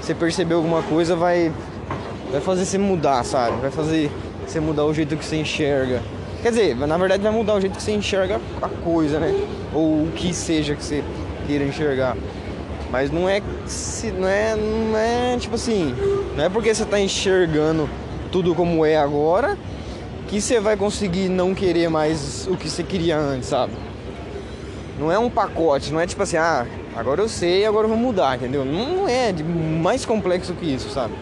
você 0.00 0.14
perceber 0.14 0.54
alguma 0.54 0.82
coisa 0.82 1.14
vai, 1.14 1.52
vai 2.30 2.40
fazer 2.40 2.64
você 2.64 2.78
mudar, 2.78 3.24
sabe? 3.24 3.60
Vai 3.60 3.70
fazer 3.70 4.10
você 4.46 4.60
mudar 4.60 4.84
o 4.84 4.92
jeito 4.92 5.16
que 5.16 5.24
você 5.24 5.36
enxerga. 5.36 6.02
Quer 6.42 6.50
dizer, 6.50 6.76
na 6.76 6.98
verdade 6.98 7.22
vai 7.22 7.32
mudar 7.32 7.54
o 7.54 7.60
jeito 7.60 7.76
que 7.76 7.82
você 7.82 7.92
enxerga 7.92 8.40
a 8.60 8.68
coisa, 8.68 9.18
né? 9.18 9.34
Ou 9.72 10.04
o 10.04 10.12
que 10.14 10.34
seja 10.34 10.74
que 10.74 10.84
você 10.84 11.02
queira 11.46 11.64
enxergar. 11.64 12.16
Mas 12.90 13.10
não 13.10 13.28
é, 13.28 13.40
não 14.18 14.28
é, 14.28 14.56
não 14.56 14.96
é 14.98 15.36
tipo 15.38 15.54
assim, 15.54 15.94
não 16.36 16.44
é 16.44 16.48
porque 16.48 16.74
você 16.74 16.84
tá 16.84 17.00
enxergando 17.00 17.88
tudo 18.30 18.54
como 18.54 18.84
é 18.84 18.96
agora 18.96 19.56
que 20.28 20.40
você 20.40 20.60
vai 20.60 20.76
conseguir 20.76 21.28
não 21.28 21.54
querer 21.54 21.88
mais 21.88 22.46
o 22.48 22.56
que 22.56 22.68
você 22.68 22.82
queria 22.82 23.16
antes, 23.16 23.48
sabe? 23.48 23.72
Não 24.98 25.10
é 25.10 25.18
um 25.18 25.28
pacote, 25.28 25.92
não 25.92 26.00
é 26.00 26.06
tipo 26.06 26.22
assim, 26.22 26.36
ah, 26.36 26.66
agora 26.94 27.20
eu 27.20 27.28
sei, 27.28 27.66
agora 27.66 27.86
eu 27.86 27.88
vou 27.88 27.98
mudar, 27.98 28.36
entendeu? 28.36 28.64
Não 28.64 29.08
é 29.08 29.32
mais 29.82 30.04
complexo 30.04 30.54
que 30.54 30.72
isso, 30.72 30.88
sabe? 30.90 31.14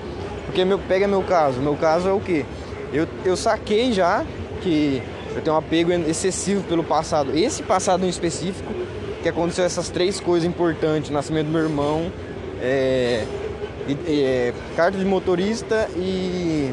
Porque 0.45 0.64
meu, 0.64 0.79
pega 0.79 1.09
meu 1.09 1.23
caso, 1.23 1.61
meu 1.61 1.75
caso 1.76 2.09
é 2.09 2.12
o 2.12 2.21
que? 2.21 2.45
Eu, 2.93 3.09
eu 3.25 3.37
saquei 3.37 3.93
já 3.93 4.25
que 4.61 5.02
eu 5.35 5.41
tenho 5.41 5.57
um 5.57 5.59
apego 5.59 5.93
excessivo 5.93 6.62
pelo 6.64 6.85
passado. 6.85 7.37
Esse 7.37 7.62
passado 7.62 8.05
em 8.05 8.09
específico, 8.09 8.73
que 9.23 9.29
aconteceu 9.29 9.64
essas 9.64 9.88
três 9.88 10.21
coisas 10.21 10.47
importantes, 10.47 11.11
nascimento 11.11 11.47
do 11.47 11.52
meu 11.52 11.62
irmão, 11.62 12.12
é, 12.61 13.25
é, 14.07 14.52
carta 14.76 14.99
de 14.99 15.05
motorista 15.05 15.88
e, 15.97 16.71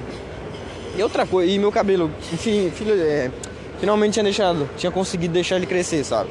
e 0.98 1.01
outra 1.01 1.25
coisa, 1.25 1.50
e 1.50 1.58
meu 1.58 1.72
cabelo, 1.72 2.12
enfim, 2.34 2.70
filho, 2.72 2.94
é, 2.94 3.32
finalmente 3.79 4.13
tinha 4.13 4.24
deixado, 4.24 4.70
tinha 4.75 4.91
conseguido 4.91 5.34
deixar 5.34 5.56
ele 5.56 5.65
crescer, 5.65 6.03
sabe? 6.03 6.29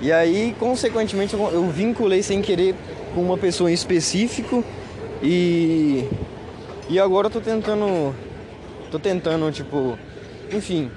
E 0.00 0.12
aí, 0.12 0.54
consequentemente, 0.58 1.34
eu, 1.34 1.68
vinculei 1.70 2.22
sem 2.22 2.40
querer 2.40 2.74
com 3.14 3.20
uma 3.20 3.36
pessoa 3.36 3.70
em 3.70 3.74
específico 3.74 4.64
e 5.22 6.08
e 6.88 6.98
agora 6.98 7.26
eu 7.26 7.30
tô 7.30 7.40
tentando 7.40 8.14
tô 8.90 8.98
tentando, 8.98 9.50
tipo, 9.50 9.98
enfim, 10.52 10.90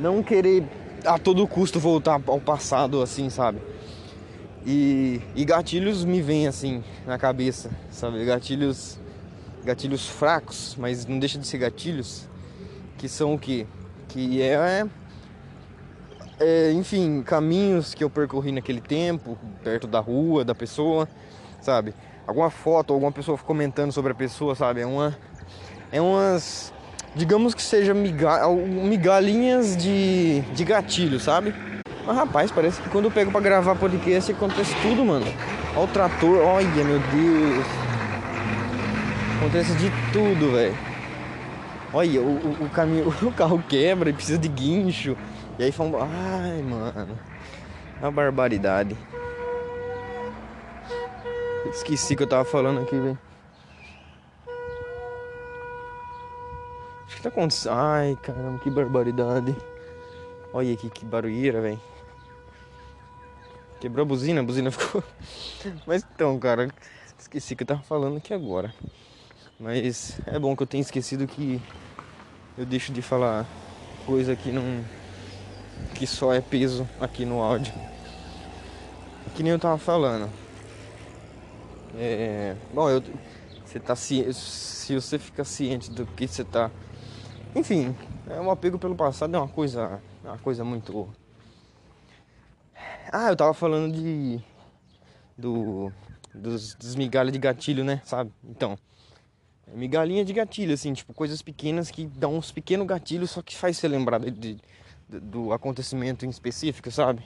não 0.00 0.22
querer 0.22 0.64
a 1.04 1.18
todo 1.18 1.46
custo 1.46 1.78
voltar 1.78 2.20
ao 2.26 2.40
passado 2.40 3.02
assim, 3.02 3.28
sabe? 3.28 3.58
E, 4.64 5.20
e 5.34 5.44
gatilhos 5.44 6.04
me 6.04 6.22
vêm 6.22 6.46
assim 6.46 6.82
na 7.06 7.18
cabeça, 7.18 7.70
sabe? 7.90 8.24
Gatilhos 8.24 8.98
gatilhos 9.64 10.08
fracos, 10.08 10.74
mas 10.78 11.06
não 11.06 11.18
deixa 11.18 11.38
de 11.38 11.46
ser 11.46 11.58
gatilhos, 11.58 12.26
que 12.98 13.08
são 13.08 13.34
o 13.34 13.38
que? 13.38 13.66
Que 14.08 14.42
é 14.42 14.86
é, 16.42 16.72
enfim, 16.72 17.22
caminhos 17.22 17.94
que 17.94 18.02
eu 18.02 18.10
percorri 18.10 18.52
naquele 18.52 18.80
tempo, 18.80 19.38
perto 19.62 19.86
da 19.86 20.00
rua, 20.00 20.44
da 20.44 20.54
pessoa, 20.54 21.08
sabe? 21.60 21.94
Alguma 22.26 22.50
foto, 22.50 22.92
alguma 22.92 23.12
pessoa 23.12 23.36
comentando 23.38 23.92
sobre 23.92 24.12
a 24.12 24.14
pessoa, 24.14 24.54
sabe? 24.54 24.80
É 24.80 24.86
uma. 24.86 25.16
É 25.90 26.00
umas. 26.00 26.72
Digamos 27.14 27.54
que 27.54 27.62
seja 27.62 27.92
miga, 27.92 28.48
migalhinhas 28.48 29.76
de, 29.76 30.40
de 30.54 30.64
gatilho, 30.64 31.20
sabe? 31.20 31.54
Mas 32.06 32.16
rapaz, 32.16 32.50
parece 32.50 32.80
que 32.80 32.88
quando 32.88 33.04
eu 33.06 33.10
pego 33.10 33.30
pra 33.30 33.40
gravar 33.40 33.76
podcast 33.76 34.32
acontece 34.32 34.74
tudo, 34.82 35.04
mano. 35.04 35.26
Olha 35.76 35.84
o 35.84 35.88
trator, 35.88 36.38
olha 36.38 36.84
meu 36.84 36.98
Deus. 36.98 37.66
Acontece 39.38 39.74
de 39.74 39.90
tudo, 40.12 40.52
velho. 40.52 40.76
Olha, 41.92 42.22
o, 42.22 42.24
o, 42.24 42.64
o, 42.64 42.70
caminho, 42.70 43.08
o 43.22 43.32
carro 43.32 43.62
quebra 43.68 44.10
e 44.10 44.12
precisa 44.12 44.38
de 44.38 44.48
guincho. 44.48 45.16
E 45.62 45.66
aí 45.66 45.70
fomos. 45.70 46.02
Ai, 46.02 46.60
mano. 46.60 47.16
É 48.00 48.04
uma 48.04 48.10
barbaridade. 48.10 48.96
Esqueci 51.70 52.16
que 52.16 52.24
eu 52.24 52.26
tava 52.26 52.44
falando 52.44 52.80
aqui, 52.80 52.98
velho. 52.98 53.16
Acho 57.06 57.14
que 57.14 57.22
tá 57.22 57.28
acontecendo. 57.28 57.74
Ai, 57.74 58.18
caramba, 58.20 58.58
que 58.58 58.68
barbaridade. 58.70 59.56
Olha 60.52 60.72
aqui 60.72 60.90
que 60.90 61.04
barulheira, 61.04 61.60
velho. 61.60 61.80
Quebrou 63.80 64.02
a 64.02 64.08
buzina, 64.08 64.40
a 64.40 64.44
buzina 64.44 64.68
ficou. 64.72 65.04
Mas 65.86 66.04
então, 66.12 66.36
cara, 66.40 66.70
esqueci 67.16 67.54
que 67.54 67.62
eu 67.62 67.68
tava 67.68 67.84
falando 67.84 68.16
aqui 68.16 68.34
agora. 68.34 68.74
Mas 69.60 70.20
é 70.26 70.40
bom 70.40 70.56
que 70.56 70.64
eu 70.64 70.66
tenha 70.66 70.80
esquecido 70.80 71.24
que 71.24 71.62
eu 72.58 72.66
deixo 72.66 72.92
de 72.92 73.00
falar 73.00 73.46
coisa 74.04 74.34
que 74.34 74.50
não 74.50 74.84
que 75.94 76.06
só 76.06 76.32
é 76.32 76.40
peso 76.40 76.88
aqui 77.00 77.24
no 77.24 77.40
áudio. 77.40 77.72
Que 79.34 79.42
nem 79.42 79.52
eu 79.52 79.58
tava 79.58 79.78
falando. 79.78 80.30
É, 81.96 82.56
bom, 82.72 82.88
eu, 82.88 83.02
você 83.64 83.78
tá 83.78 83.94
se, 83.94 84.32
se 84.34 84.94
você 84.94 85.18
fica 85.18 85.44
ciente 85.44 85.90
do 85.90 86.06
que 86.06 86.26
você 86.26 86.44
tá. 86.44 86.70
Enfim, 87.54 87.94
é 88.28 88.40
um 88.40 88.50
apego 88.50 88.78
pelo 88.78 88.94
passado 88.94 89.34
é 89.34 89.38
uma 89.38 89.48
coisa, 89.48 90.00
é 90.24 90.28
uma 90.28 90.38
coisa 90.38 90.64
muito. 90.64 91.08
Ah, 93.12 93.28
eu 93.28 93.36
tava 93.36 93.52
falando 93.52 93.94
de 93.94 94.40
do 95.36 95.92
dos, 96.34 96.74
dos 96.74 96.94
migalhas 96.94 97.32
de 97.32 97.38
gatilho, 97.38 97.84
né? 97.84 98.00
Sabe? 98.04 98.32
Então, 98.44 98.78
migalhinha 99.74 100.24
de 100.24 100.32
gatilho, 100.32 100.72
assim, 100.72 100.92
tipo 100.92 101.12
coisas 101.12 101.42
pequenas 101.42 101.90
que 101.90 102.06
dão 102.06 102.36
uns 102.36 102.50
pequenos 102.50 102.86
gatilhos, 102.86 103.30
só 103.30 103.42
que 103.42 103.56
faz 103.56 103.76
você 103.76 103.88
lembrar 103.88 104.18
de, 104.20 104.30
de 104.30 104.58
do 105.20 105.52
acontecimento 105.52 106.24
em 106.24 106.30
específico, 106.30 106.90
sabe? 106.90 107.22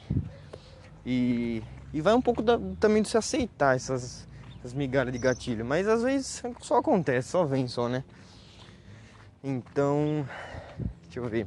E, 1.05 1.63
e 1.93 2.01
vai 2.01 2.15
um 2.15 2.23
pouco 2.23 2.43
da, 2.43 2.59
também 2.81 3.03
de 3.03 3.09
se 3.09 3.17
aceitar 3.17 3.77
essas, 3.77 4.27
essas 4.59 4.75
migalhas 4.75 5.13
de 5.13 5.19
gatilho, 5.19 5.65
mas 5.65 5.87
às 5.87 6.03
vezes 6.03 6.43
só 6.61 6.79
acontece, 6.79 7.29
só 7.29 7.45
vem 7.45 7.69
só, 7.69 7.89
né? 7.89 8.03
Então, 9.43 10.27
deixa 11.05 11.21
eu 11.21 11.29
ver. 11.29 11.47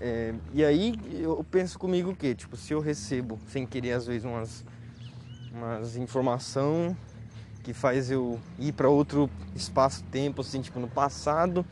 É, 0.00 0.34
e 0.52 0.64
aí 0.64 0.94
eu 1.20 1.44
penso 1.48 1.78
comigo 1.78 2.14
que? 2.14 2.34
Tipo, 2.34 2.56
se 2.56 2.72
eu 2.72 2.80
recebo 2.80 3.38
sem 3.48 3.66
querer 3.66 3.92
às 3.92 4.06
vezes 4.06 4.24
umas, 4.24 4.64
umas 5.52 5.96
informação 5.96 6.96
que 7.62 7.72
faz 7.72 8.10
eu 8.10 8.40
ir 8.58 8.72
para 8.72 8.88
outro 8.88 9.28
espaço-tempo, 9.54 10.40
assim, 10.40 10.60
tipo 10.60 10.80
no 10.80 10.88
passado, 10.88 11.66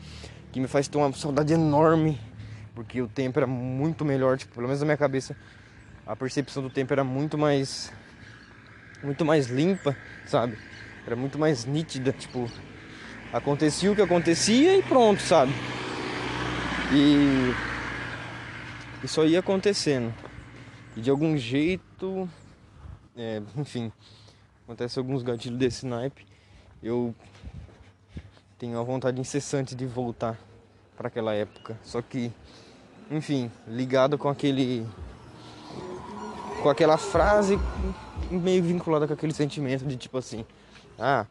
que 0.51 0.59
me 0.59 0.67
faz 0.67 0.87
ter 0.87 0.97
uma 0.97 1.11
saudade 1.13 1.53
enorme 1.53 2.19
porque 2.77 3.01
o 3.01 3.07
tempo 3.07 3.39
era 3.39 3.47
muito 3.47 4.05
melhor, 4.05 4.37
tipo, 4.37 4.53
pelo 4.53 4.67
menos 4.67 4.79
na 4.79 4.85
minha 4.85 4.97
cabeça, 4.97 5.35
a 6.05 6.15
percepção 6.15 6.61
do 6.61 6.69
tempo 6.69 6.93
era 6.93 7.03
muito 7.03 7.35
mais 7.35 7.91
muito 9.01 9.25
mais 9.25 9.47
limpa, 9.47 9.97
sabe? 10.27 10.55
Era 11.03 11.15
muito 11.15 11.39
mais 11.39 11.65
nítida, 11.65 12.11
tipo, 12.11 12.47
acontecia 13.33 13.91
o 13.91 13.95
que 13.95 14.01
acontecia 14.03 14.77
e 14.77 14.83
pronto, 14.83 15.19
sabe? 15.23 15.51
E 16.93 17.51
isso 19.03 19.25
ia 19.25 19.39
acontecendo. 19.39 20.13
E 20.95 21.01
de 21.01 21.09
algum 21.09 21.35
jeito, 21.35 22.29
é, 23.15 23.41
enfim, 23.57 23.91
acontece 24.63 24.99
alguns 24.99 25.23
gatilhos 25.23 25.57
desse 25.57 25.83
naipe, 25.83 26.27
eu 26.83 27.15
tenho 28.59 28.79
a 28.79 28.83
vontade 28.83 29.19
incessante 29.19 29.73
de 29.73 29.87
voltar 29.87 30.37
para 30.95 31.07
aquela 31.07 31.33
época. 31.33 31.75
Só 31.81 32.03
que 32.03 32.31
enfim, 33.09 33.51
ligado 33.67 34.17
com 34.17 34.29
aquele 34.29 34.85
com 36.61 36.69
aquela 36.69 36.97
frase 36.97 37.57
meio 38.29 38.63
vinculada 38.63 39.07
com 39.07 39.13
aquele 39.13 39.33
sentimento 39.33 39.85
de 39.85 39.95
tipo 39.95 40.17
assim, 40.17 40.45
ah, 40.99 41.25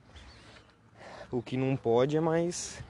o 1.31 1.43
que 1.43 1.57
não 1.57 1.77
pode 1.77 2.17
é 2.17 2.21
mais 2.21 2.83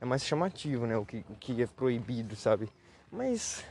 é 0.00 0.04
mais 0.04 0.24
chamativo, 0.24 0.86
né? 0.86 0.96
O 0.96 1.04
que, 1.04 1.24
o 1.28 1.34
que 1.34 1.62
é 1.62 1.66
proibido, 1.66 2.34
sabe? 2.34 2.68
Mas 3.12 3.62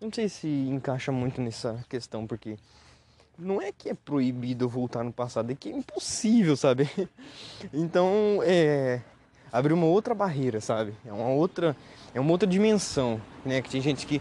não 0.00 0.12
sei 0.12 0.28
se 0.28 0.48
encaixa 0.48 1.12
muito 1.12 1.40
nessa 1.40 1.84
questão, 1.88 2.26
porque 2.26 2.58
não 3.38 3.62
é 3.62 3.70
que 3.70 3.88
é 3.88 3.94
proibido 3.94 4.68
voltar 4.68 5.04
no 5.04 5.12
passado, 5.12 5.52
é 5.52 5.54
que 5.54 5.68
é 5.68 5.72
impossível, 5.72 6.56
sabe? 6.56 6.90
Então, 7.72 8.40
é 8.42 9.00
abre 9.52 9.72
uma 9.72 9.86
outra 9.86 10.14
barreira, 10.14 10.60
sabe? 10.60 10.94
É 11.04 11.12
uma 11.12 11.28
outra, 11.28 11.76
é 12.14 12.18
uma 12.20 12.30
outra 12.30 12.48
dimensão, 12.48 13.20
né? 13.44 13.60
Que 13.60 13.70
tem 13.70 13.80
gente 13.80 14.06
que 14.06 14.20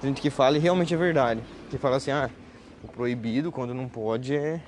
tem 0.00 0.10
gente 0.10 0.20
que 0.20 0.30
fala 0.30 0.56
e 0.56 0.60
realmente 0.60 0.92
é 0.92 0.96
verdade, 0.96 1.40
que 1.70 1.78
fala 1.78 1.96
assim, 1.96 2.10
ah, 2.10 2.28
o 2.82 2.88
proibido 2.88 3.52
quando 3.52 3.72
não 3.72 3.88
pode 3.88 4.36
é 4.36 4.60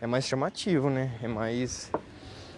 é 0.00 0.06
mais 0.06 0.26
chamativo, 0.26 0.90
né? 0.90 1.18
É 1.22 1.26
mais 1.26 1.90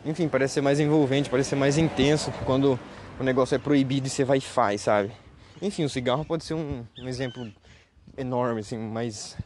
enfim, 0.05 0.29
parece 0.29 0.55
ser 0.55 0.61
mais 0.61 0.81
envolvente, 0.81 1.31
parece 1.31 1.51
ser 1.51 1.57
mais 1.57 1.79
intenso 1.79 2.33
quando 2.45 2.79
o 3.19 3.23
negócio 3.23 3.55
é 3.55 3.59
proibido 3.59 4.07
e 4.07 4.11
você 4.11 4.25
vai 4.25 4.39
e 4.39 4.41
faz, 4.41 4.83
sabe? 4.83 5.13
Enfim, 5.61 5.85
o 5.85 5.89
cigarro 5.89 6.25
pode 6.25 6.45
ser 6.45 6.55
um, 6.55 6.85
um 6.99 7.09
exemplo 7.09 7.51
enorme, 8.17 8.61
assim, 8.61 8.79
mas 8.79 9.37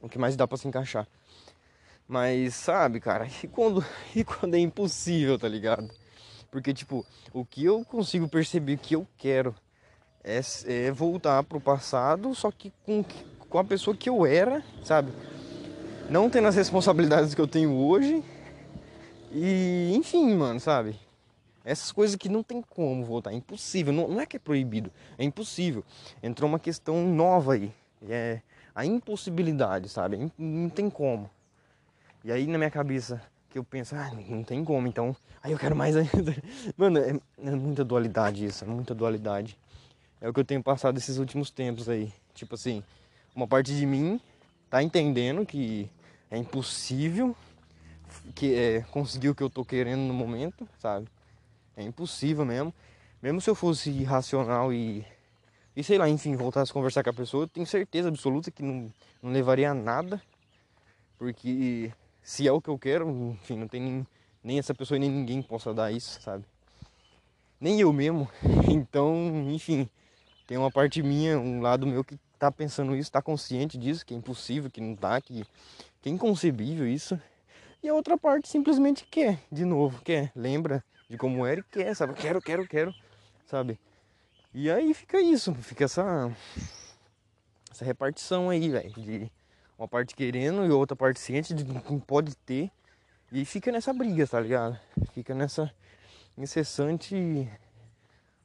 o 0.00 0.08
que 0.08 0.18
mais 0.18 0.36
dá 0.36 0.46
para 0.46 0.56
se 0.56 0.66
encaixar. 0.66 1.06
Mas 2.08 2.54
sabe, 2.54 3.00
cara, 3.00 3.28
e 3.42 3.46
quando, 3.46 3.84
e 4.14 4.24
quando 4.24 4.54
é 4.54 4.58
impossível, 4.58 5.38
tá 5.38 5.48
ligado? 5.48 5.90
Porque, 6.56 6.72
tipo, 6.72 7.04
o 7.34 7.44
que 7.44 7.66
eu 7.66 7.84
consigo 7.84 8.26
perceber 8.26 8.78
que 8.78 8.96
eu 8.96 9.06
quero 9.18 9.54
é, 10.24 10.40
é 10.64 10.90
voltar 10.90 11.42
pro 11.42 11.60
passado, 11.60 12.34
só 12.34 12.50
que 12.50 12.72
com, 12.82 13.04
com 13.46 13.58
a 13.58 13.62
pessoa 13.62 13.94
que 13.94 14.08
eu 14.08 14.24
era, 14.24 14.64
sabe? 14.82 15.12
Não 16.08 16.30
tendo 16.30 16.48
as 16.48 16.56
responsabilidades 16.56 17.34
que 17.34 17.40
eu 17.42 17.46
tenho 17.46 17.76
hoje. 17.76 18.24
E, 19.30 19.92
enfim, 19.94 20.34
mano, 20.34 20.58
sabe? 20.58 20.98
Essas 21.62 21.92
coisas 21.92 22.16
que 22.16 22.30
não 22.30 22.42
tem 22.42 22.62
como 22.62 23.04
voltar, 23.04 23.32
é 23.32 23.34
impossível. 23.34 23.92
Não, 23.92 24.08
não 24.08 24.20
é 24.22 24.24
que 24.24 24.38
é 24.38 24.40
proibido, 24.40 24.90
é 25.18 25.24
impossível. 25.24 25.84
Entrou 26.22 26.48
uma 26.48 26.58
questão 26.58 27.06
nova 27.06 27.52
aí. 27.52 27.70
É 28.08 28.40
a 28.74 28.86
impossibilidade, 28.86 29.90
sabe? 29.90 30.32
Não 30.38 30.70
tem 30.70 30.88
como. 30.88 31.28
E 32.24 32.32
aí 32.32 32.46
na 32.46 32.56
minha 32.56 32.70
cabeça 32.70 33.20
que 33.56 33.58
eu 33.58 33.64
penso, 33.64 33.94
ah, 33.96 34.10
não 34.28 34.44
tem 34.44 34.62
como, 34.62 34.86
então. 34.86 35.16
Aí 35.42 35.50
eu 35.50 35.58
quero 35.58 35.74
mais 35.74 35.96
ainda. 35.96 36.36
Mano, 36.76 36.98
é, 36.98 37.18
é 37.42 37.50
muita 37.52 37.82
dualidade 37.82 38.44
isso, 38.44 38.64
é 38.64 38.66
muita 38.66 38.94
dualidade. 38.94 39.56
É 40.20 40.28
o 40.28 40.34
que 40.34 40.40
eu 40.40 40.44
tenho 40.44 40.62
passado 40.62 40.98
esses 40.98 41.16
últimos 41.16 41.50
tempos 41.50 41.88
aí. 41.88 42.12
Tipo 42.34 42.54
assim, 42.54 42.82
uma 43.34 43.46
parte 43.46 43.74
de 43.74 43.86
mim 43.86 44.20
tá 44.68 44.82
entendendo 44.82 45.46
que 45.46 45.88
é 46.30 46.36
impossível 46.36 47.34
que 48.34 48.54
é, 48.54 48.82
conseguir 48.90 49.30
o 49.30 49.34
que 49.34 49.42
eu 49.42 49.48
tô 49.48 49.64
querendo 49.64 50.00
no 50.00 50.12
momento, 50.12 50.68
sabe? 50.78 51.08
É 51.74 51.82
impossível 51.82 52.44
mesmo. 52.44 52.74
Mesmo 53.22 53.40
se 53.40 53.48
eu 53.48 53.54
fosse 53.54 53.88
irracional 53.88 54.70
e. 54.70 55.02
E 55.74 55.82
sei 55.82 55.96
lá, 55.96 56.08
enfim, 56.08 56.36
voltasse 56.36 56.70
a 56.70 56.74
conversar 56.74 57.02
com 57.02 57.10
a 57.10 57.14
pessoa, 57.14 57.44
eu 57.44 57.48
tenho 57.48 57.66
certeza 57.66 58.08
absoluta 58.08 58.50
que 58.50 58.62
não, 58.62 58.92
não 59.22 59.32
levaria 59.32 59.70
a 59.70 59.74
nada. 59.74 60.20
Porque 61.18 61.90
se 62.26 62.44
é 62.48 62.50
o 62.50 62.60
que 62.60 62.68
eu 62.68 62.76
quero, 62.76 63.08
enfim, 63.08 63.56
não 63.56 63.68
tem 63.68 63.80
nem, 63.80 64.06
nem 64.42 64.58
essa 64.58 64.74
pessoa 64.74 64.98
nem 64.98 65.08
ninguém 65.08 65.40
possa 65.40 65.72
dar 65.72 65.92
isso, 65.92 66.20
sabe? 66.20 66.44
Nem 67.60 67.80
eu 67.80 67.92
mesmo. 67.92 68.28
Então, 68.68 69.48
enfim, 69.48 69.88
tem 70.44 70.58
uma 70.58 70.70
parte 70.70 71.04
minha, 71.04 71.38
um 71.38 71.60
lado 71.60 71.86
meu 71.86 72.02
que 72.02 72.18
tá 72.36 72.50
pensando 72.50 72.96
isso, 72.96 73.12
tá 73.12 73.22
consciente 73.22 73.78
disso, 73.78 74.04
que 74.04 74.12
é 74.12 74.16
impossível, 74.16 74.68
que 74.68 74.80
não 74.80 74.96
tá, 74.96 75.20
que, 75.20 75.46
que 76.02 76.08
é 76.08 76.12
inconcebível 76.12 76.84
isso. 76.84 77.18
E 77.80 77.88
a 77.88 77.94
outra 77.94 78.18
parte 78.18 78.48
simplesmente 78.48 79.06
quer, 79.08 79.38
de 79.50 79.64
novo, 79.64 80.02
quer, 80.02 80.32
lembra 80.34 80.84
de 81.08 81.16
como 81.16 81.46
era 81.46 81.60
e 81.60 81.62
quer, 81.62 81.94
sabe? 81.94 82.14
Quero, 82.14 82.42
quero, 82.42 82.66
quero, 82.66 82.92
sabe? 83.46 83.78
E 84.52 84.68
aí 84.68 84.92
fica 84.94 85.20
isso, 85.20 85.54
fica 85.54 85.84
essa 85.84 86.28
essa 87.70 87.84
repartição 87.84 88.50
aí, 88.50 88.68
velho, 88.68 88.92
de 88.94 89.30
uma 89.78 89.86
parte 89.86 90.14
querendo 90.14 90.64
e 90.64 90.70
outra 90.70 90.96
parte 90.96 91.20
ciente 91.20 91.54
de 91.54 91.64
não 91.64 92.00
pode 92.00 92.34
ter. 92.36 92.70
E 93.30 93.44
fica 93.44 93.72
nessa 93.72 93.92
briga, 93.92 94.26
tá 94.26 94.40
ligado? 94.40 94.78
Fica 95.12 95.34
nessa 95.34 95.72
incessante 96.38 97.50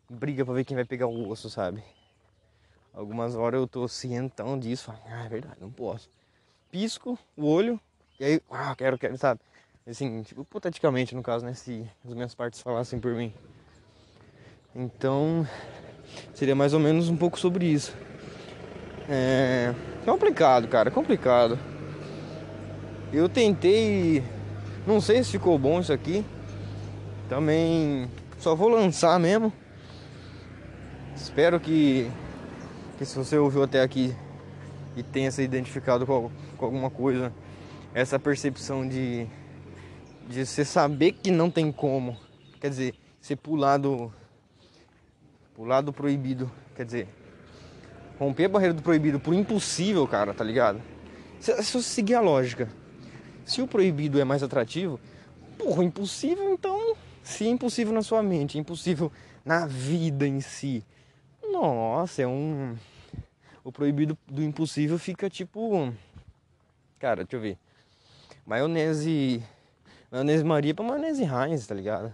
briga 0.09 0.43
pra 0.43 0.53
ver 0.53 0.65
quem 0.65 0.75
vai 0.75 0.85
pegar 0.85 1.07
o 1.07 1.29
osso, 1.29 1.49
sabe? 1.49 1.83
Algumas 2.93 3.35
horas 3.35 3.61
eu 3.61 3.67
tô 3.67 3.87
cientão 3.87 4.59
disso, 4.59 4.85
falo, 4.85 4.99
ah, 5.07 5.25
é 5.25 5.29
verdade, 5.29 5.55
não 5.61 5.71
posso. 5.71 6.09
Pisco 6.69 7.17
o 7.37 7.45
olho, 7.45 7.79
e 8.19 8.25
aí, 8.25 8.41
ah, 8.49 8.75
quero, 8.75 8.97
quero, 8.97 9.17
sabe? 9.17 9.39
Assim, 9.87 10.21
tipo, 10.23 10.41
hipoteticamente 10.41 11.15
no 11.15 11.23
caso, 11.23 11.45
né? 11.45 11.53
Se 11.53 11.89
as 12.05 12.13
minhas 12.13 12.35
partes 12.35 12.61
falassem 12.61 12.99
por 12.99 13.13
mim. 13.13 13.33
Então, 14.75 15.47
seria 16.33 16.55
mais 16.55 16.73
ou 16.73 16.79
menos 16.79 17.09
um 17.09 17.17
pouco 17.17 17.39
sobre 17.39 17.65
isso. 17.65 17.95
É 19.13 19.75
complicado, 20.05 20.69
cara, 20.69 20.89
complicado. 20.89 21.59
Eu 23.11 23.27
tentei, 23.27 24.23
não 24.87 25.01
sei 25.01 25.21
se 25.21 25.31
ficou 25.31 25.59
bom 25.59 25.81
isso 25.81 25.91
aqui. 25.91 26.23
Também 27.27 28.09
só 28.37 28.55
vou 28.55 28.69
lançar 28.69 29.19
mesmo. 29.19 29.51
Espero 31.13 31.59
que, 31.59 32.09
que 32.97 33.05
se 33.05 33.17
você 33.17 33.37
ouviu 33.37 33.63
até 33.63 33.81
aqui 33.81 34.15
e 34.95 35.03
tenha 35.03 35.29
se 35.29 35.41
identificado 35.43 36.05
com, 36.05 36.31
com 36.57 36.65
alguma 36.65 36.89
coisa, 36.89 37.33
essa 37.93 38.17
percepção 38.17 38.87
de 38.87 39.27
de 40.31 40.45
você 40.45 40.63
saber 40.63 41.11
que 41.11 41.29
não 41.29 41.51
tem 41.51 41.71
como. 41.71 42.17
Quer 42.59 42.69
dizer, 42.69 42.95
você 43.19 43.35
pular 43.35 43.77
do. 43.77 44.11
pular 45.53 45.81
do 45.81 45.91
proibido. 45.91 46.49
Quer 46.75 46.85
dizer, 46.85 47.07
romper 48.21 48.45
a 48.45 48.49
barreira 48.49 48.73
do 48.75 48.83
proibido 48.83 49.19
por 49.19 49.33
impossível, 49.33 50.07
cara, 50.07 50.31
tá 50.31 50.43
ligado? 50.43 50.79
Se, 51.39 51.51
se 51.63 51.73
você 51.73 51.81
seguir 51.81 52.13
a 52.13 52.21
lógica, 52.21 52.69
se 53.43 53.63
o 53.63 53.67
proibido 53.67 54.19
é 54.19 54.23
mais 54.23 54.43
atrativo, 54.43 54.99
porra, 55.57 55.83
impossível 55.83 56.53
então. 56.53 56.95
Se 57.23 57.45
é 57.45 57.49
impossível 57.49 57.91
na 57.91 58.03
sua 58.03 58.21
mente, 58.21 58.59
é 58.59 58.61
impossível 58.61 59.11
na 59.43 59.65
vida 59.65 60.27
em 60.27 60.39
si. 60.39 60.85
Nossa, 61.51 62.21
é 62.21 62.27
um. 62.27 62.75
O 63.63 63.71
proibido 63.71 64.15
do 64.27 64.43
impossível 64.43 64.99
fica 64.99 65.27
tipo. 65.27 65.91
Cara, 66.99 67.23
deixa 67.23 67.37
eu 67.37 67.41
ver. 67.41 67.57
Maionese 68.45 69.43
maionese 70.11 70.43
Maria 70.43 70.75
pra 70.75 70.85
maionese 70.85 71.23
Heinz, 71.23 71.65
tá 71.65 71.73
ligado? 71.73 72.13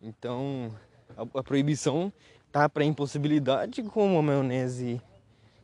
Então, 0.00 0.72
a, 1.16 1.40
a 1.40 1.42
proibição 1.42 2.12
tá 2.52 2.68
pra 2.68 2.84
impossibilidade 2.84 3.82
como 3.82 4.18
a 4.18 4.22
maionese. 4.22 5.00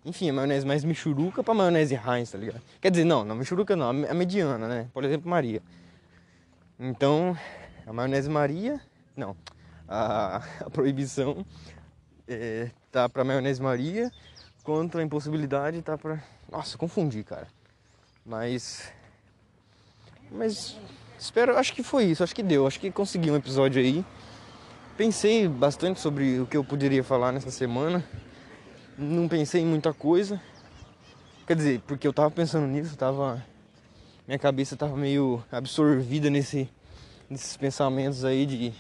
Enfim, 0.05 0.31
a 0.31 0.33
maionese 0.33 0.67
mais 0.67 0.83
michuruca 0.83 1.45
pra 1.45 1.55
maionese 1.55 1.95
Heinz, 1.95 2.31
tá 2.31 2.39
ligado? 2.39 2.63
Quer 2.81 2.91
dizer, 2.91 3.05
não, 3.05 3.25
não 3.25 3.37
michuruca 3.37 3.77
não, 3.77 3.91
a 3.91 4.15
mediana, 4.15 4.67
né? 4.67 4.89
Por 4.93 5.05
exemplo, 5.05 5.29
Maria. 5.29 5.63
Então, 6.81 7.37
a 7.87 7.93
maionese 7.93 8.31
Maria, 8.31 8.81
não, 9.17 9.37
a, 9.87 10.43
a 10.65 10.71
proibição 10.71 11.45
é, 12.27 12.71
tá 12.91 13.09
pra 13.09 13.23
maionese 13.23 13.61
Maria, 13.63 14.11
contra 14.65 15.01
a 15.03 15.05
impossibilidade 15.05 15.83
tá 15.83 15.99
pra. 15.99 16.23
Nossa, 16.51 16.79
confundi, 16.79 17.23
cara. 17.23 17.47
Mas. 18.25 18.91
Mas 20.31 20.79
Espero, 21.19 21.57
acho 21.57 21.75
que 21.75 21.83
foi 21.83 22.05
isso, 22.05 22.23
acho 22.23 22.35
que 22.35 22.45
deu, 22.45 22.65
acho 22.65 22.79
que 22.79 22.93
consegui 22.93 23.29
um 23.29 23.37
episódio 23.37 23.83
aí. 23.83 24.05
Pensei 24.99 25.47
bastante 25.47 26.01
sobre 26.01 26.41
o 26.41 26.47
que 26.47 26.57
eu 26.57 26.65
poderia 26.65 27.05
falar 27.05 27.31
nessa 27.31 27.53
semana. 27.53 28.05
Não 28.99 29.29
pensei 29.29 29.63
em 29.63 29.65
muita 29.65 29.93
coisa. 29.93 30.43
Quer 31.47 31.55
dizer, 31.55 31.81
porque 31.87 32.05
eu 32.05 32.13
tava 32.13 32.33
pensando 32.33 32.67
nisso, 32.67 32.97
tava 32.97 33.41
minha 34.27 34.41
cabeça 34.41 34.77
tava 34.77 34.97
meio 34.97 35.41
absorvida 35.53 36.29
nesse 36.29 36.69
nesses 37.31 37.57
pensamentos 37.57 38.25
aí 38.25 38.45
de 38.45 38.75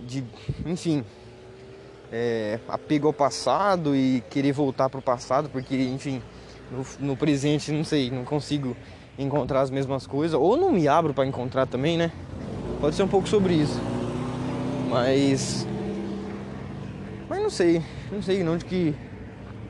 de, 0.00 0.24
enfim, 0.64 1.04
é, 2.10 2.58
apego 2.66 3.08
ao 3.08 3.12
passado 3.12 3.94
e 3.94 4.24
querer 4.30 4.52
voltar 4.52 4.88
pro 4.88 5.02
passado, 5.02 5.50
porque, 5.50 5.76
enfim, 5.76 6.22
no, 6.72 7.08
no 7.08 7.16
presente, 7.18 7.70
não 7.70 7.84
sei, 7.84 8.10
não 8.10 8.24
consigo 8.24 8.74
encontrar 9.18 9.60
as 9.60 9.70
mesmas 9.70 10.06
coisas, 10.06 10.40
ou 10.40 10.56
não 10.56 10.72
me 10.72 10.88
abro 10.88 11.12
para 11.12 11.26
encontrar 11.26 11.66
também, 11.66 11.98
né? 11.98 12.10
Pode 12.80 12.96
ser 12.96 13.02
um 13.02 13.08
pouco 13.08 13.28
sobre 13.28 13.52
isso. 13.52 13.78
Mas 14.90 15.66
mas 17.28 17.40
não 17.40 17.48
sei, 17.48 17.80
não 18.10 18.20
sei 18.20 18.42
onde 18.42 18.64
que 18.64 18.92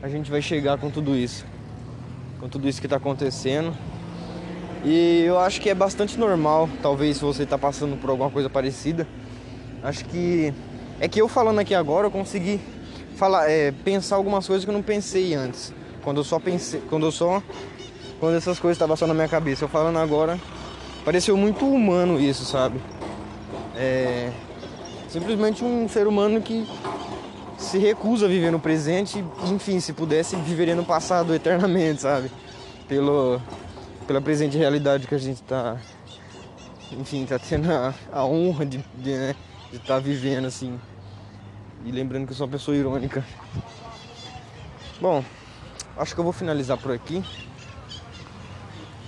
a 0.02 0.09
gente 0.09 0.30
vai 0.30 0.40
chegar 0.40 0.78
com 0.78 0.90
tudo 0.90 1.14
isso. 1.14 1.44
Com 2.40 2.48
tudo 2.48 2.66
isso 2.66 2.80
que 2.80 2.88
tá 2.88 2.96
acontecendo. 2.96 3.76
E 4.83 5.24
eu 5.26 5.38
acho 5.38 5.61
que 5.61 5.68
é 5.68 5.74
bastante 5.74 6.18
normal, 6.18 6.70
talvez 6.80 7.18
se 7.18 7.22
você 7.22 7.44
tá 7.44 7.59
passando 7.59 8.00
por 8.00 8.09
alguma 8.09 8.30
coisa 8.30 8.48
parecida. 8.48 9.06
Acho 9.83 10.06
que 10.06 10.54
é 10.98 11.06
que 11.06 11.20
eu 11.20 11.28
falando 11.28 11.59
aqui 11.59 11.74
agora 11.74 12.06
eu 12.06 12.11
consegui 12.11 12.59
falar, 13.14 13.50
é, 13.50 13.72
pensar 13.72 14.16
algumas 14.16 14.46
coisas 14.46 14.64
que 14.64 14.70
eu 14.70 14.74
não 14.74 14.83
pensei 14.83 15.35
antes. 15.35 15.70
Quando 16.02 16.16
eu 16.16 16.24
só 16.24 16.38
pensei, 16.38 16.80
quando 16.88 17.04
eu 17.04 17.12
só 17.12 17.42
quando 18.18 18.37
essas 18.37 18.59
coisas 18.59 18.76
estavam 18.76 18.96
só 18.96 19.06
na 19.06 19.12
minha 19.12 19.28
cabeça, 19.28 19.64
eu 19.64 19.68
falando 19.68 19.98
agora, 19.98 20.40
pareceu 21.04 21.37
muito 21.37 21.66
humano 21.66 22.18
isso, 22.18 22.46
sabe? 22.46 22.80
É 23.76 24.30
simplesmente 25.10 25.64
um 25.64 25.88
ser 25.88 26.06
humano 26.06 26.40
que 26.40 26.66
se 27.58 27.78
recusa 27.78 28.26
a 28.26 28.28
viver 28.28 28.50
no 28.50 28.60
presente, 28.60 29.22
enfim, 29.52 29.80
se 29.80 29.92
pudesse 29.92 30.36
viveria 30.36 30.74
no 30.74 30.84
passado 30.84 31.34
eternamente, 31.34 32.02
sabe? 32.02 32.30
Pelo 32.88 33.40
pela 34.06 34.20
presente 34.20 34.56
realidade 34.56 35.06
que 35.06 35.14
a 35.14 35.18
gente 35.18 35.42
tá 35.42 35.76
enfim, 36.92 37.24
tá 37.24 37.38
tendo 37.38 37.70
a, 37.70 37.94
a 38.12 38.24
honra 38.24 38.66
de 38.66 38.78
estar 38.78 38.90
de, 38.98 39.12
né, 39.12 39.36
de 39.72 39.78
tá 39.78 39.98
vivendo 39.98 40.46
assim. 40.46 40.78
E 41.84 41.92
lembrando 41.92 42.26
que 42.26 42.32
eu 42.32 42.36
sou 42.36 42.46
uma 42.46 42.52
pessoa 42.52 42.76
irônica. 42.76 43.24
Bom, 45.00 45.24
acho 45.96 46.14
que 46.14 46.20
eu 46.20 46.24
vou 46.24 46.32
finalizar 46.32 46.76
por 46.76 46.92
aqui. 46.92 47.24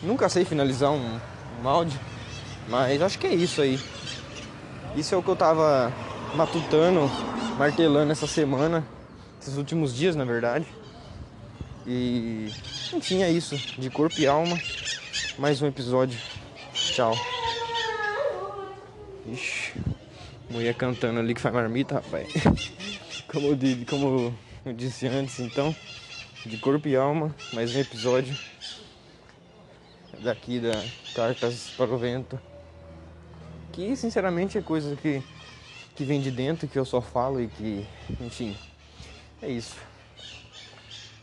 Nunca 0.03 0.29
sei 0.29 0.45
finalizar 0.45 0.91
um, 0.91 1.21
um 1.63 1.69
áudio, 1.69 1.99
mas 2.69 3.03
acho 3.03 3.19
que 3.19 3.27
é 3.27 3.35
isso 3.35 3.61
aí. 3.61 3.79
Isso 4.95 5.15
é 5.15 5.19
o 5.19 5.23
que 5.23 5.29
eu 5.29 5.37
tava 5.37 5.91
matutando, 6.35 7.11
martelando 7.57 8.13
essa 8.13 8.27
semana, 8.27 8.87
esses 9.41 9.57
últimos 9.57 9.95
dias, 9.95 10.15
na 10.15 10.25
verdade. 10.25 10.67
E 11.87 12.53
enfim, 12.93 13.23
é 13.23 13.31
isso. 13.31 13.57
De 13.57 13.89
corpo 13.89 14.21
e 14.21 14.27
alma. 14.27 14.59
Mais 15.39 15.63
um 15.63 15.67
episódio. 15.67 16.19
Tchau. 16.75 17.15
Ixi, 19.27 19.73
mulher 20.51 20.75
cantando 20.75 21.21
ali 21.21 21.35
que 21.35 21.41
faz 21.41 21.55
marmita, 21.55 21.95
rapaz. 21.95 22.29
Como 23.29 23.47
eu, 23.47 23.57
disse, 23.57 23.85
como 23.87 24.35
eu 24.63 24.73
disse 24.75 25.07
antes, 25.07 25.41
então, 25.41 25.75
de 26.45 26.59
corpo 26.59 26.87
e 26.87 26.95
alma, 26.95 27.35
mais 27.55 27.75
um 27.75 27.81
episódio 27.81 28.37
daqui 30.19 30.61
da 30.61 30.85
Cartas 31.15 31.71
para 31.79 31.91
o 31.91 31.97
Vento. 31.97 32.39
Que 33.73 33.97
sinceramente 33.97 34.59
é 34.59 34.63
coisa 34.63 34.95
que, 34.97 35.23
que 35.97 36.05
vem 36.05 36.21
de 36.21 36.31
dentro, 36.31 36.69
que 36.69 36.79
eu 36.79 36.85
só 36.85 37.01
falo 37.01 37.41
e 37.41 37.49
que, 37.49 37.87
enfim, 38.21 38.57
é 39.41 39.49
isso. 39.49 39.77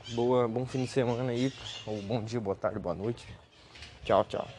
Boa, 0.09 0.47
bom 0.47 0.65
fim 0.65 0.83
de 0.83 0.89
semana 0.89 1.31
aí, 1.31 1.53
ou 1.85 2.01
bom 2.01 2.23
dia, 2.23 2.39
boa 2.39 2.55
tarde, 2.55 2.79
boa 2.79 2.95
noite. 2.95 3.27
Tchau, 4.03 4.25
tchau. 4.25 4.58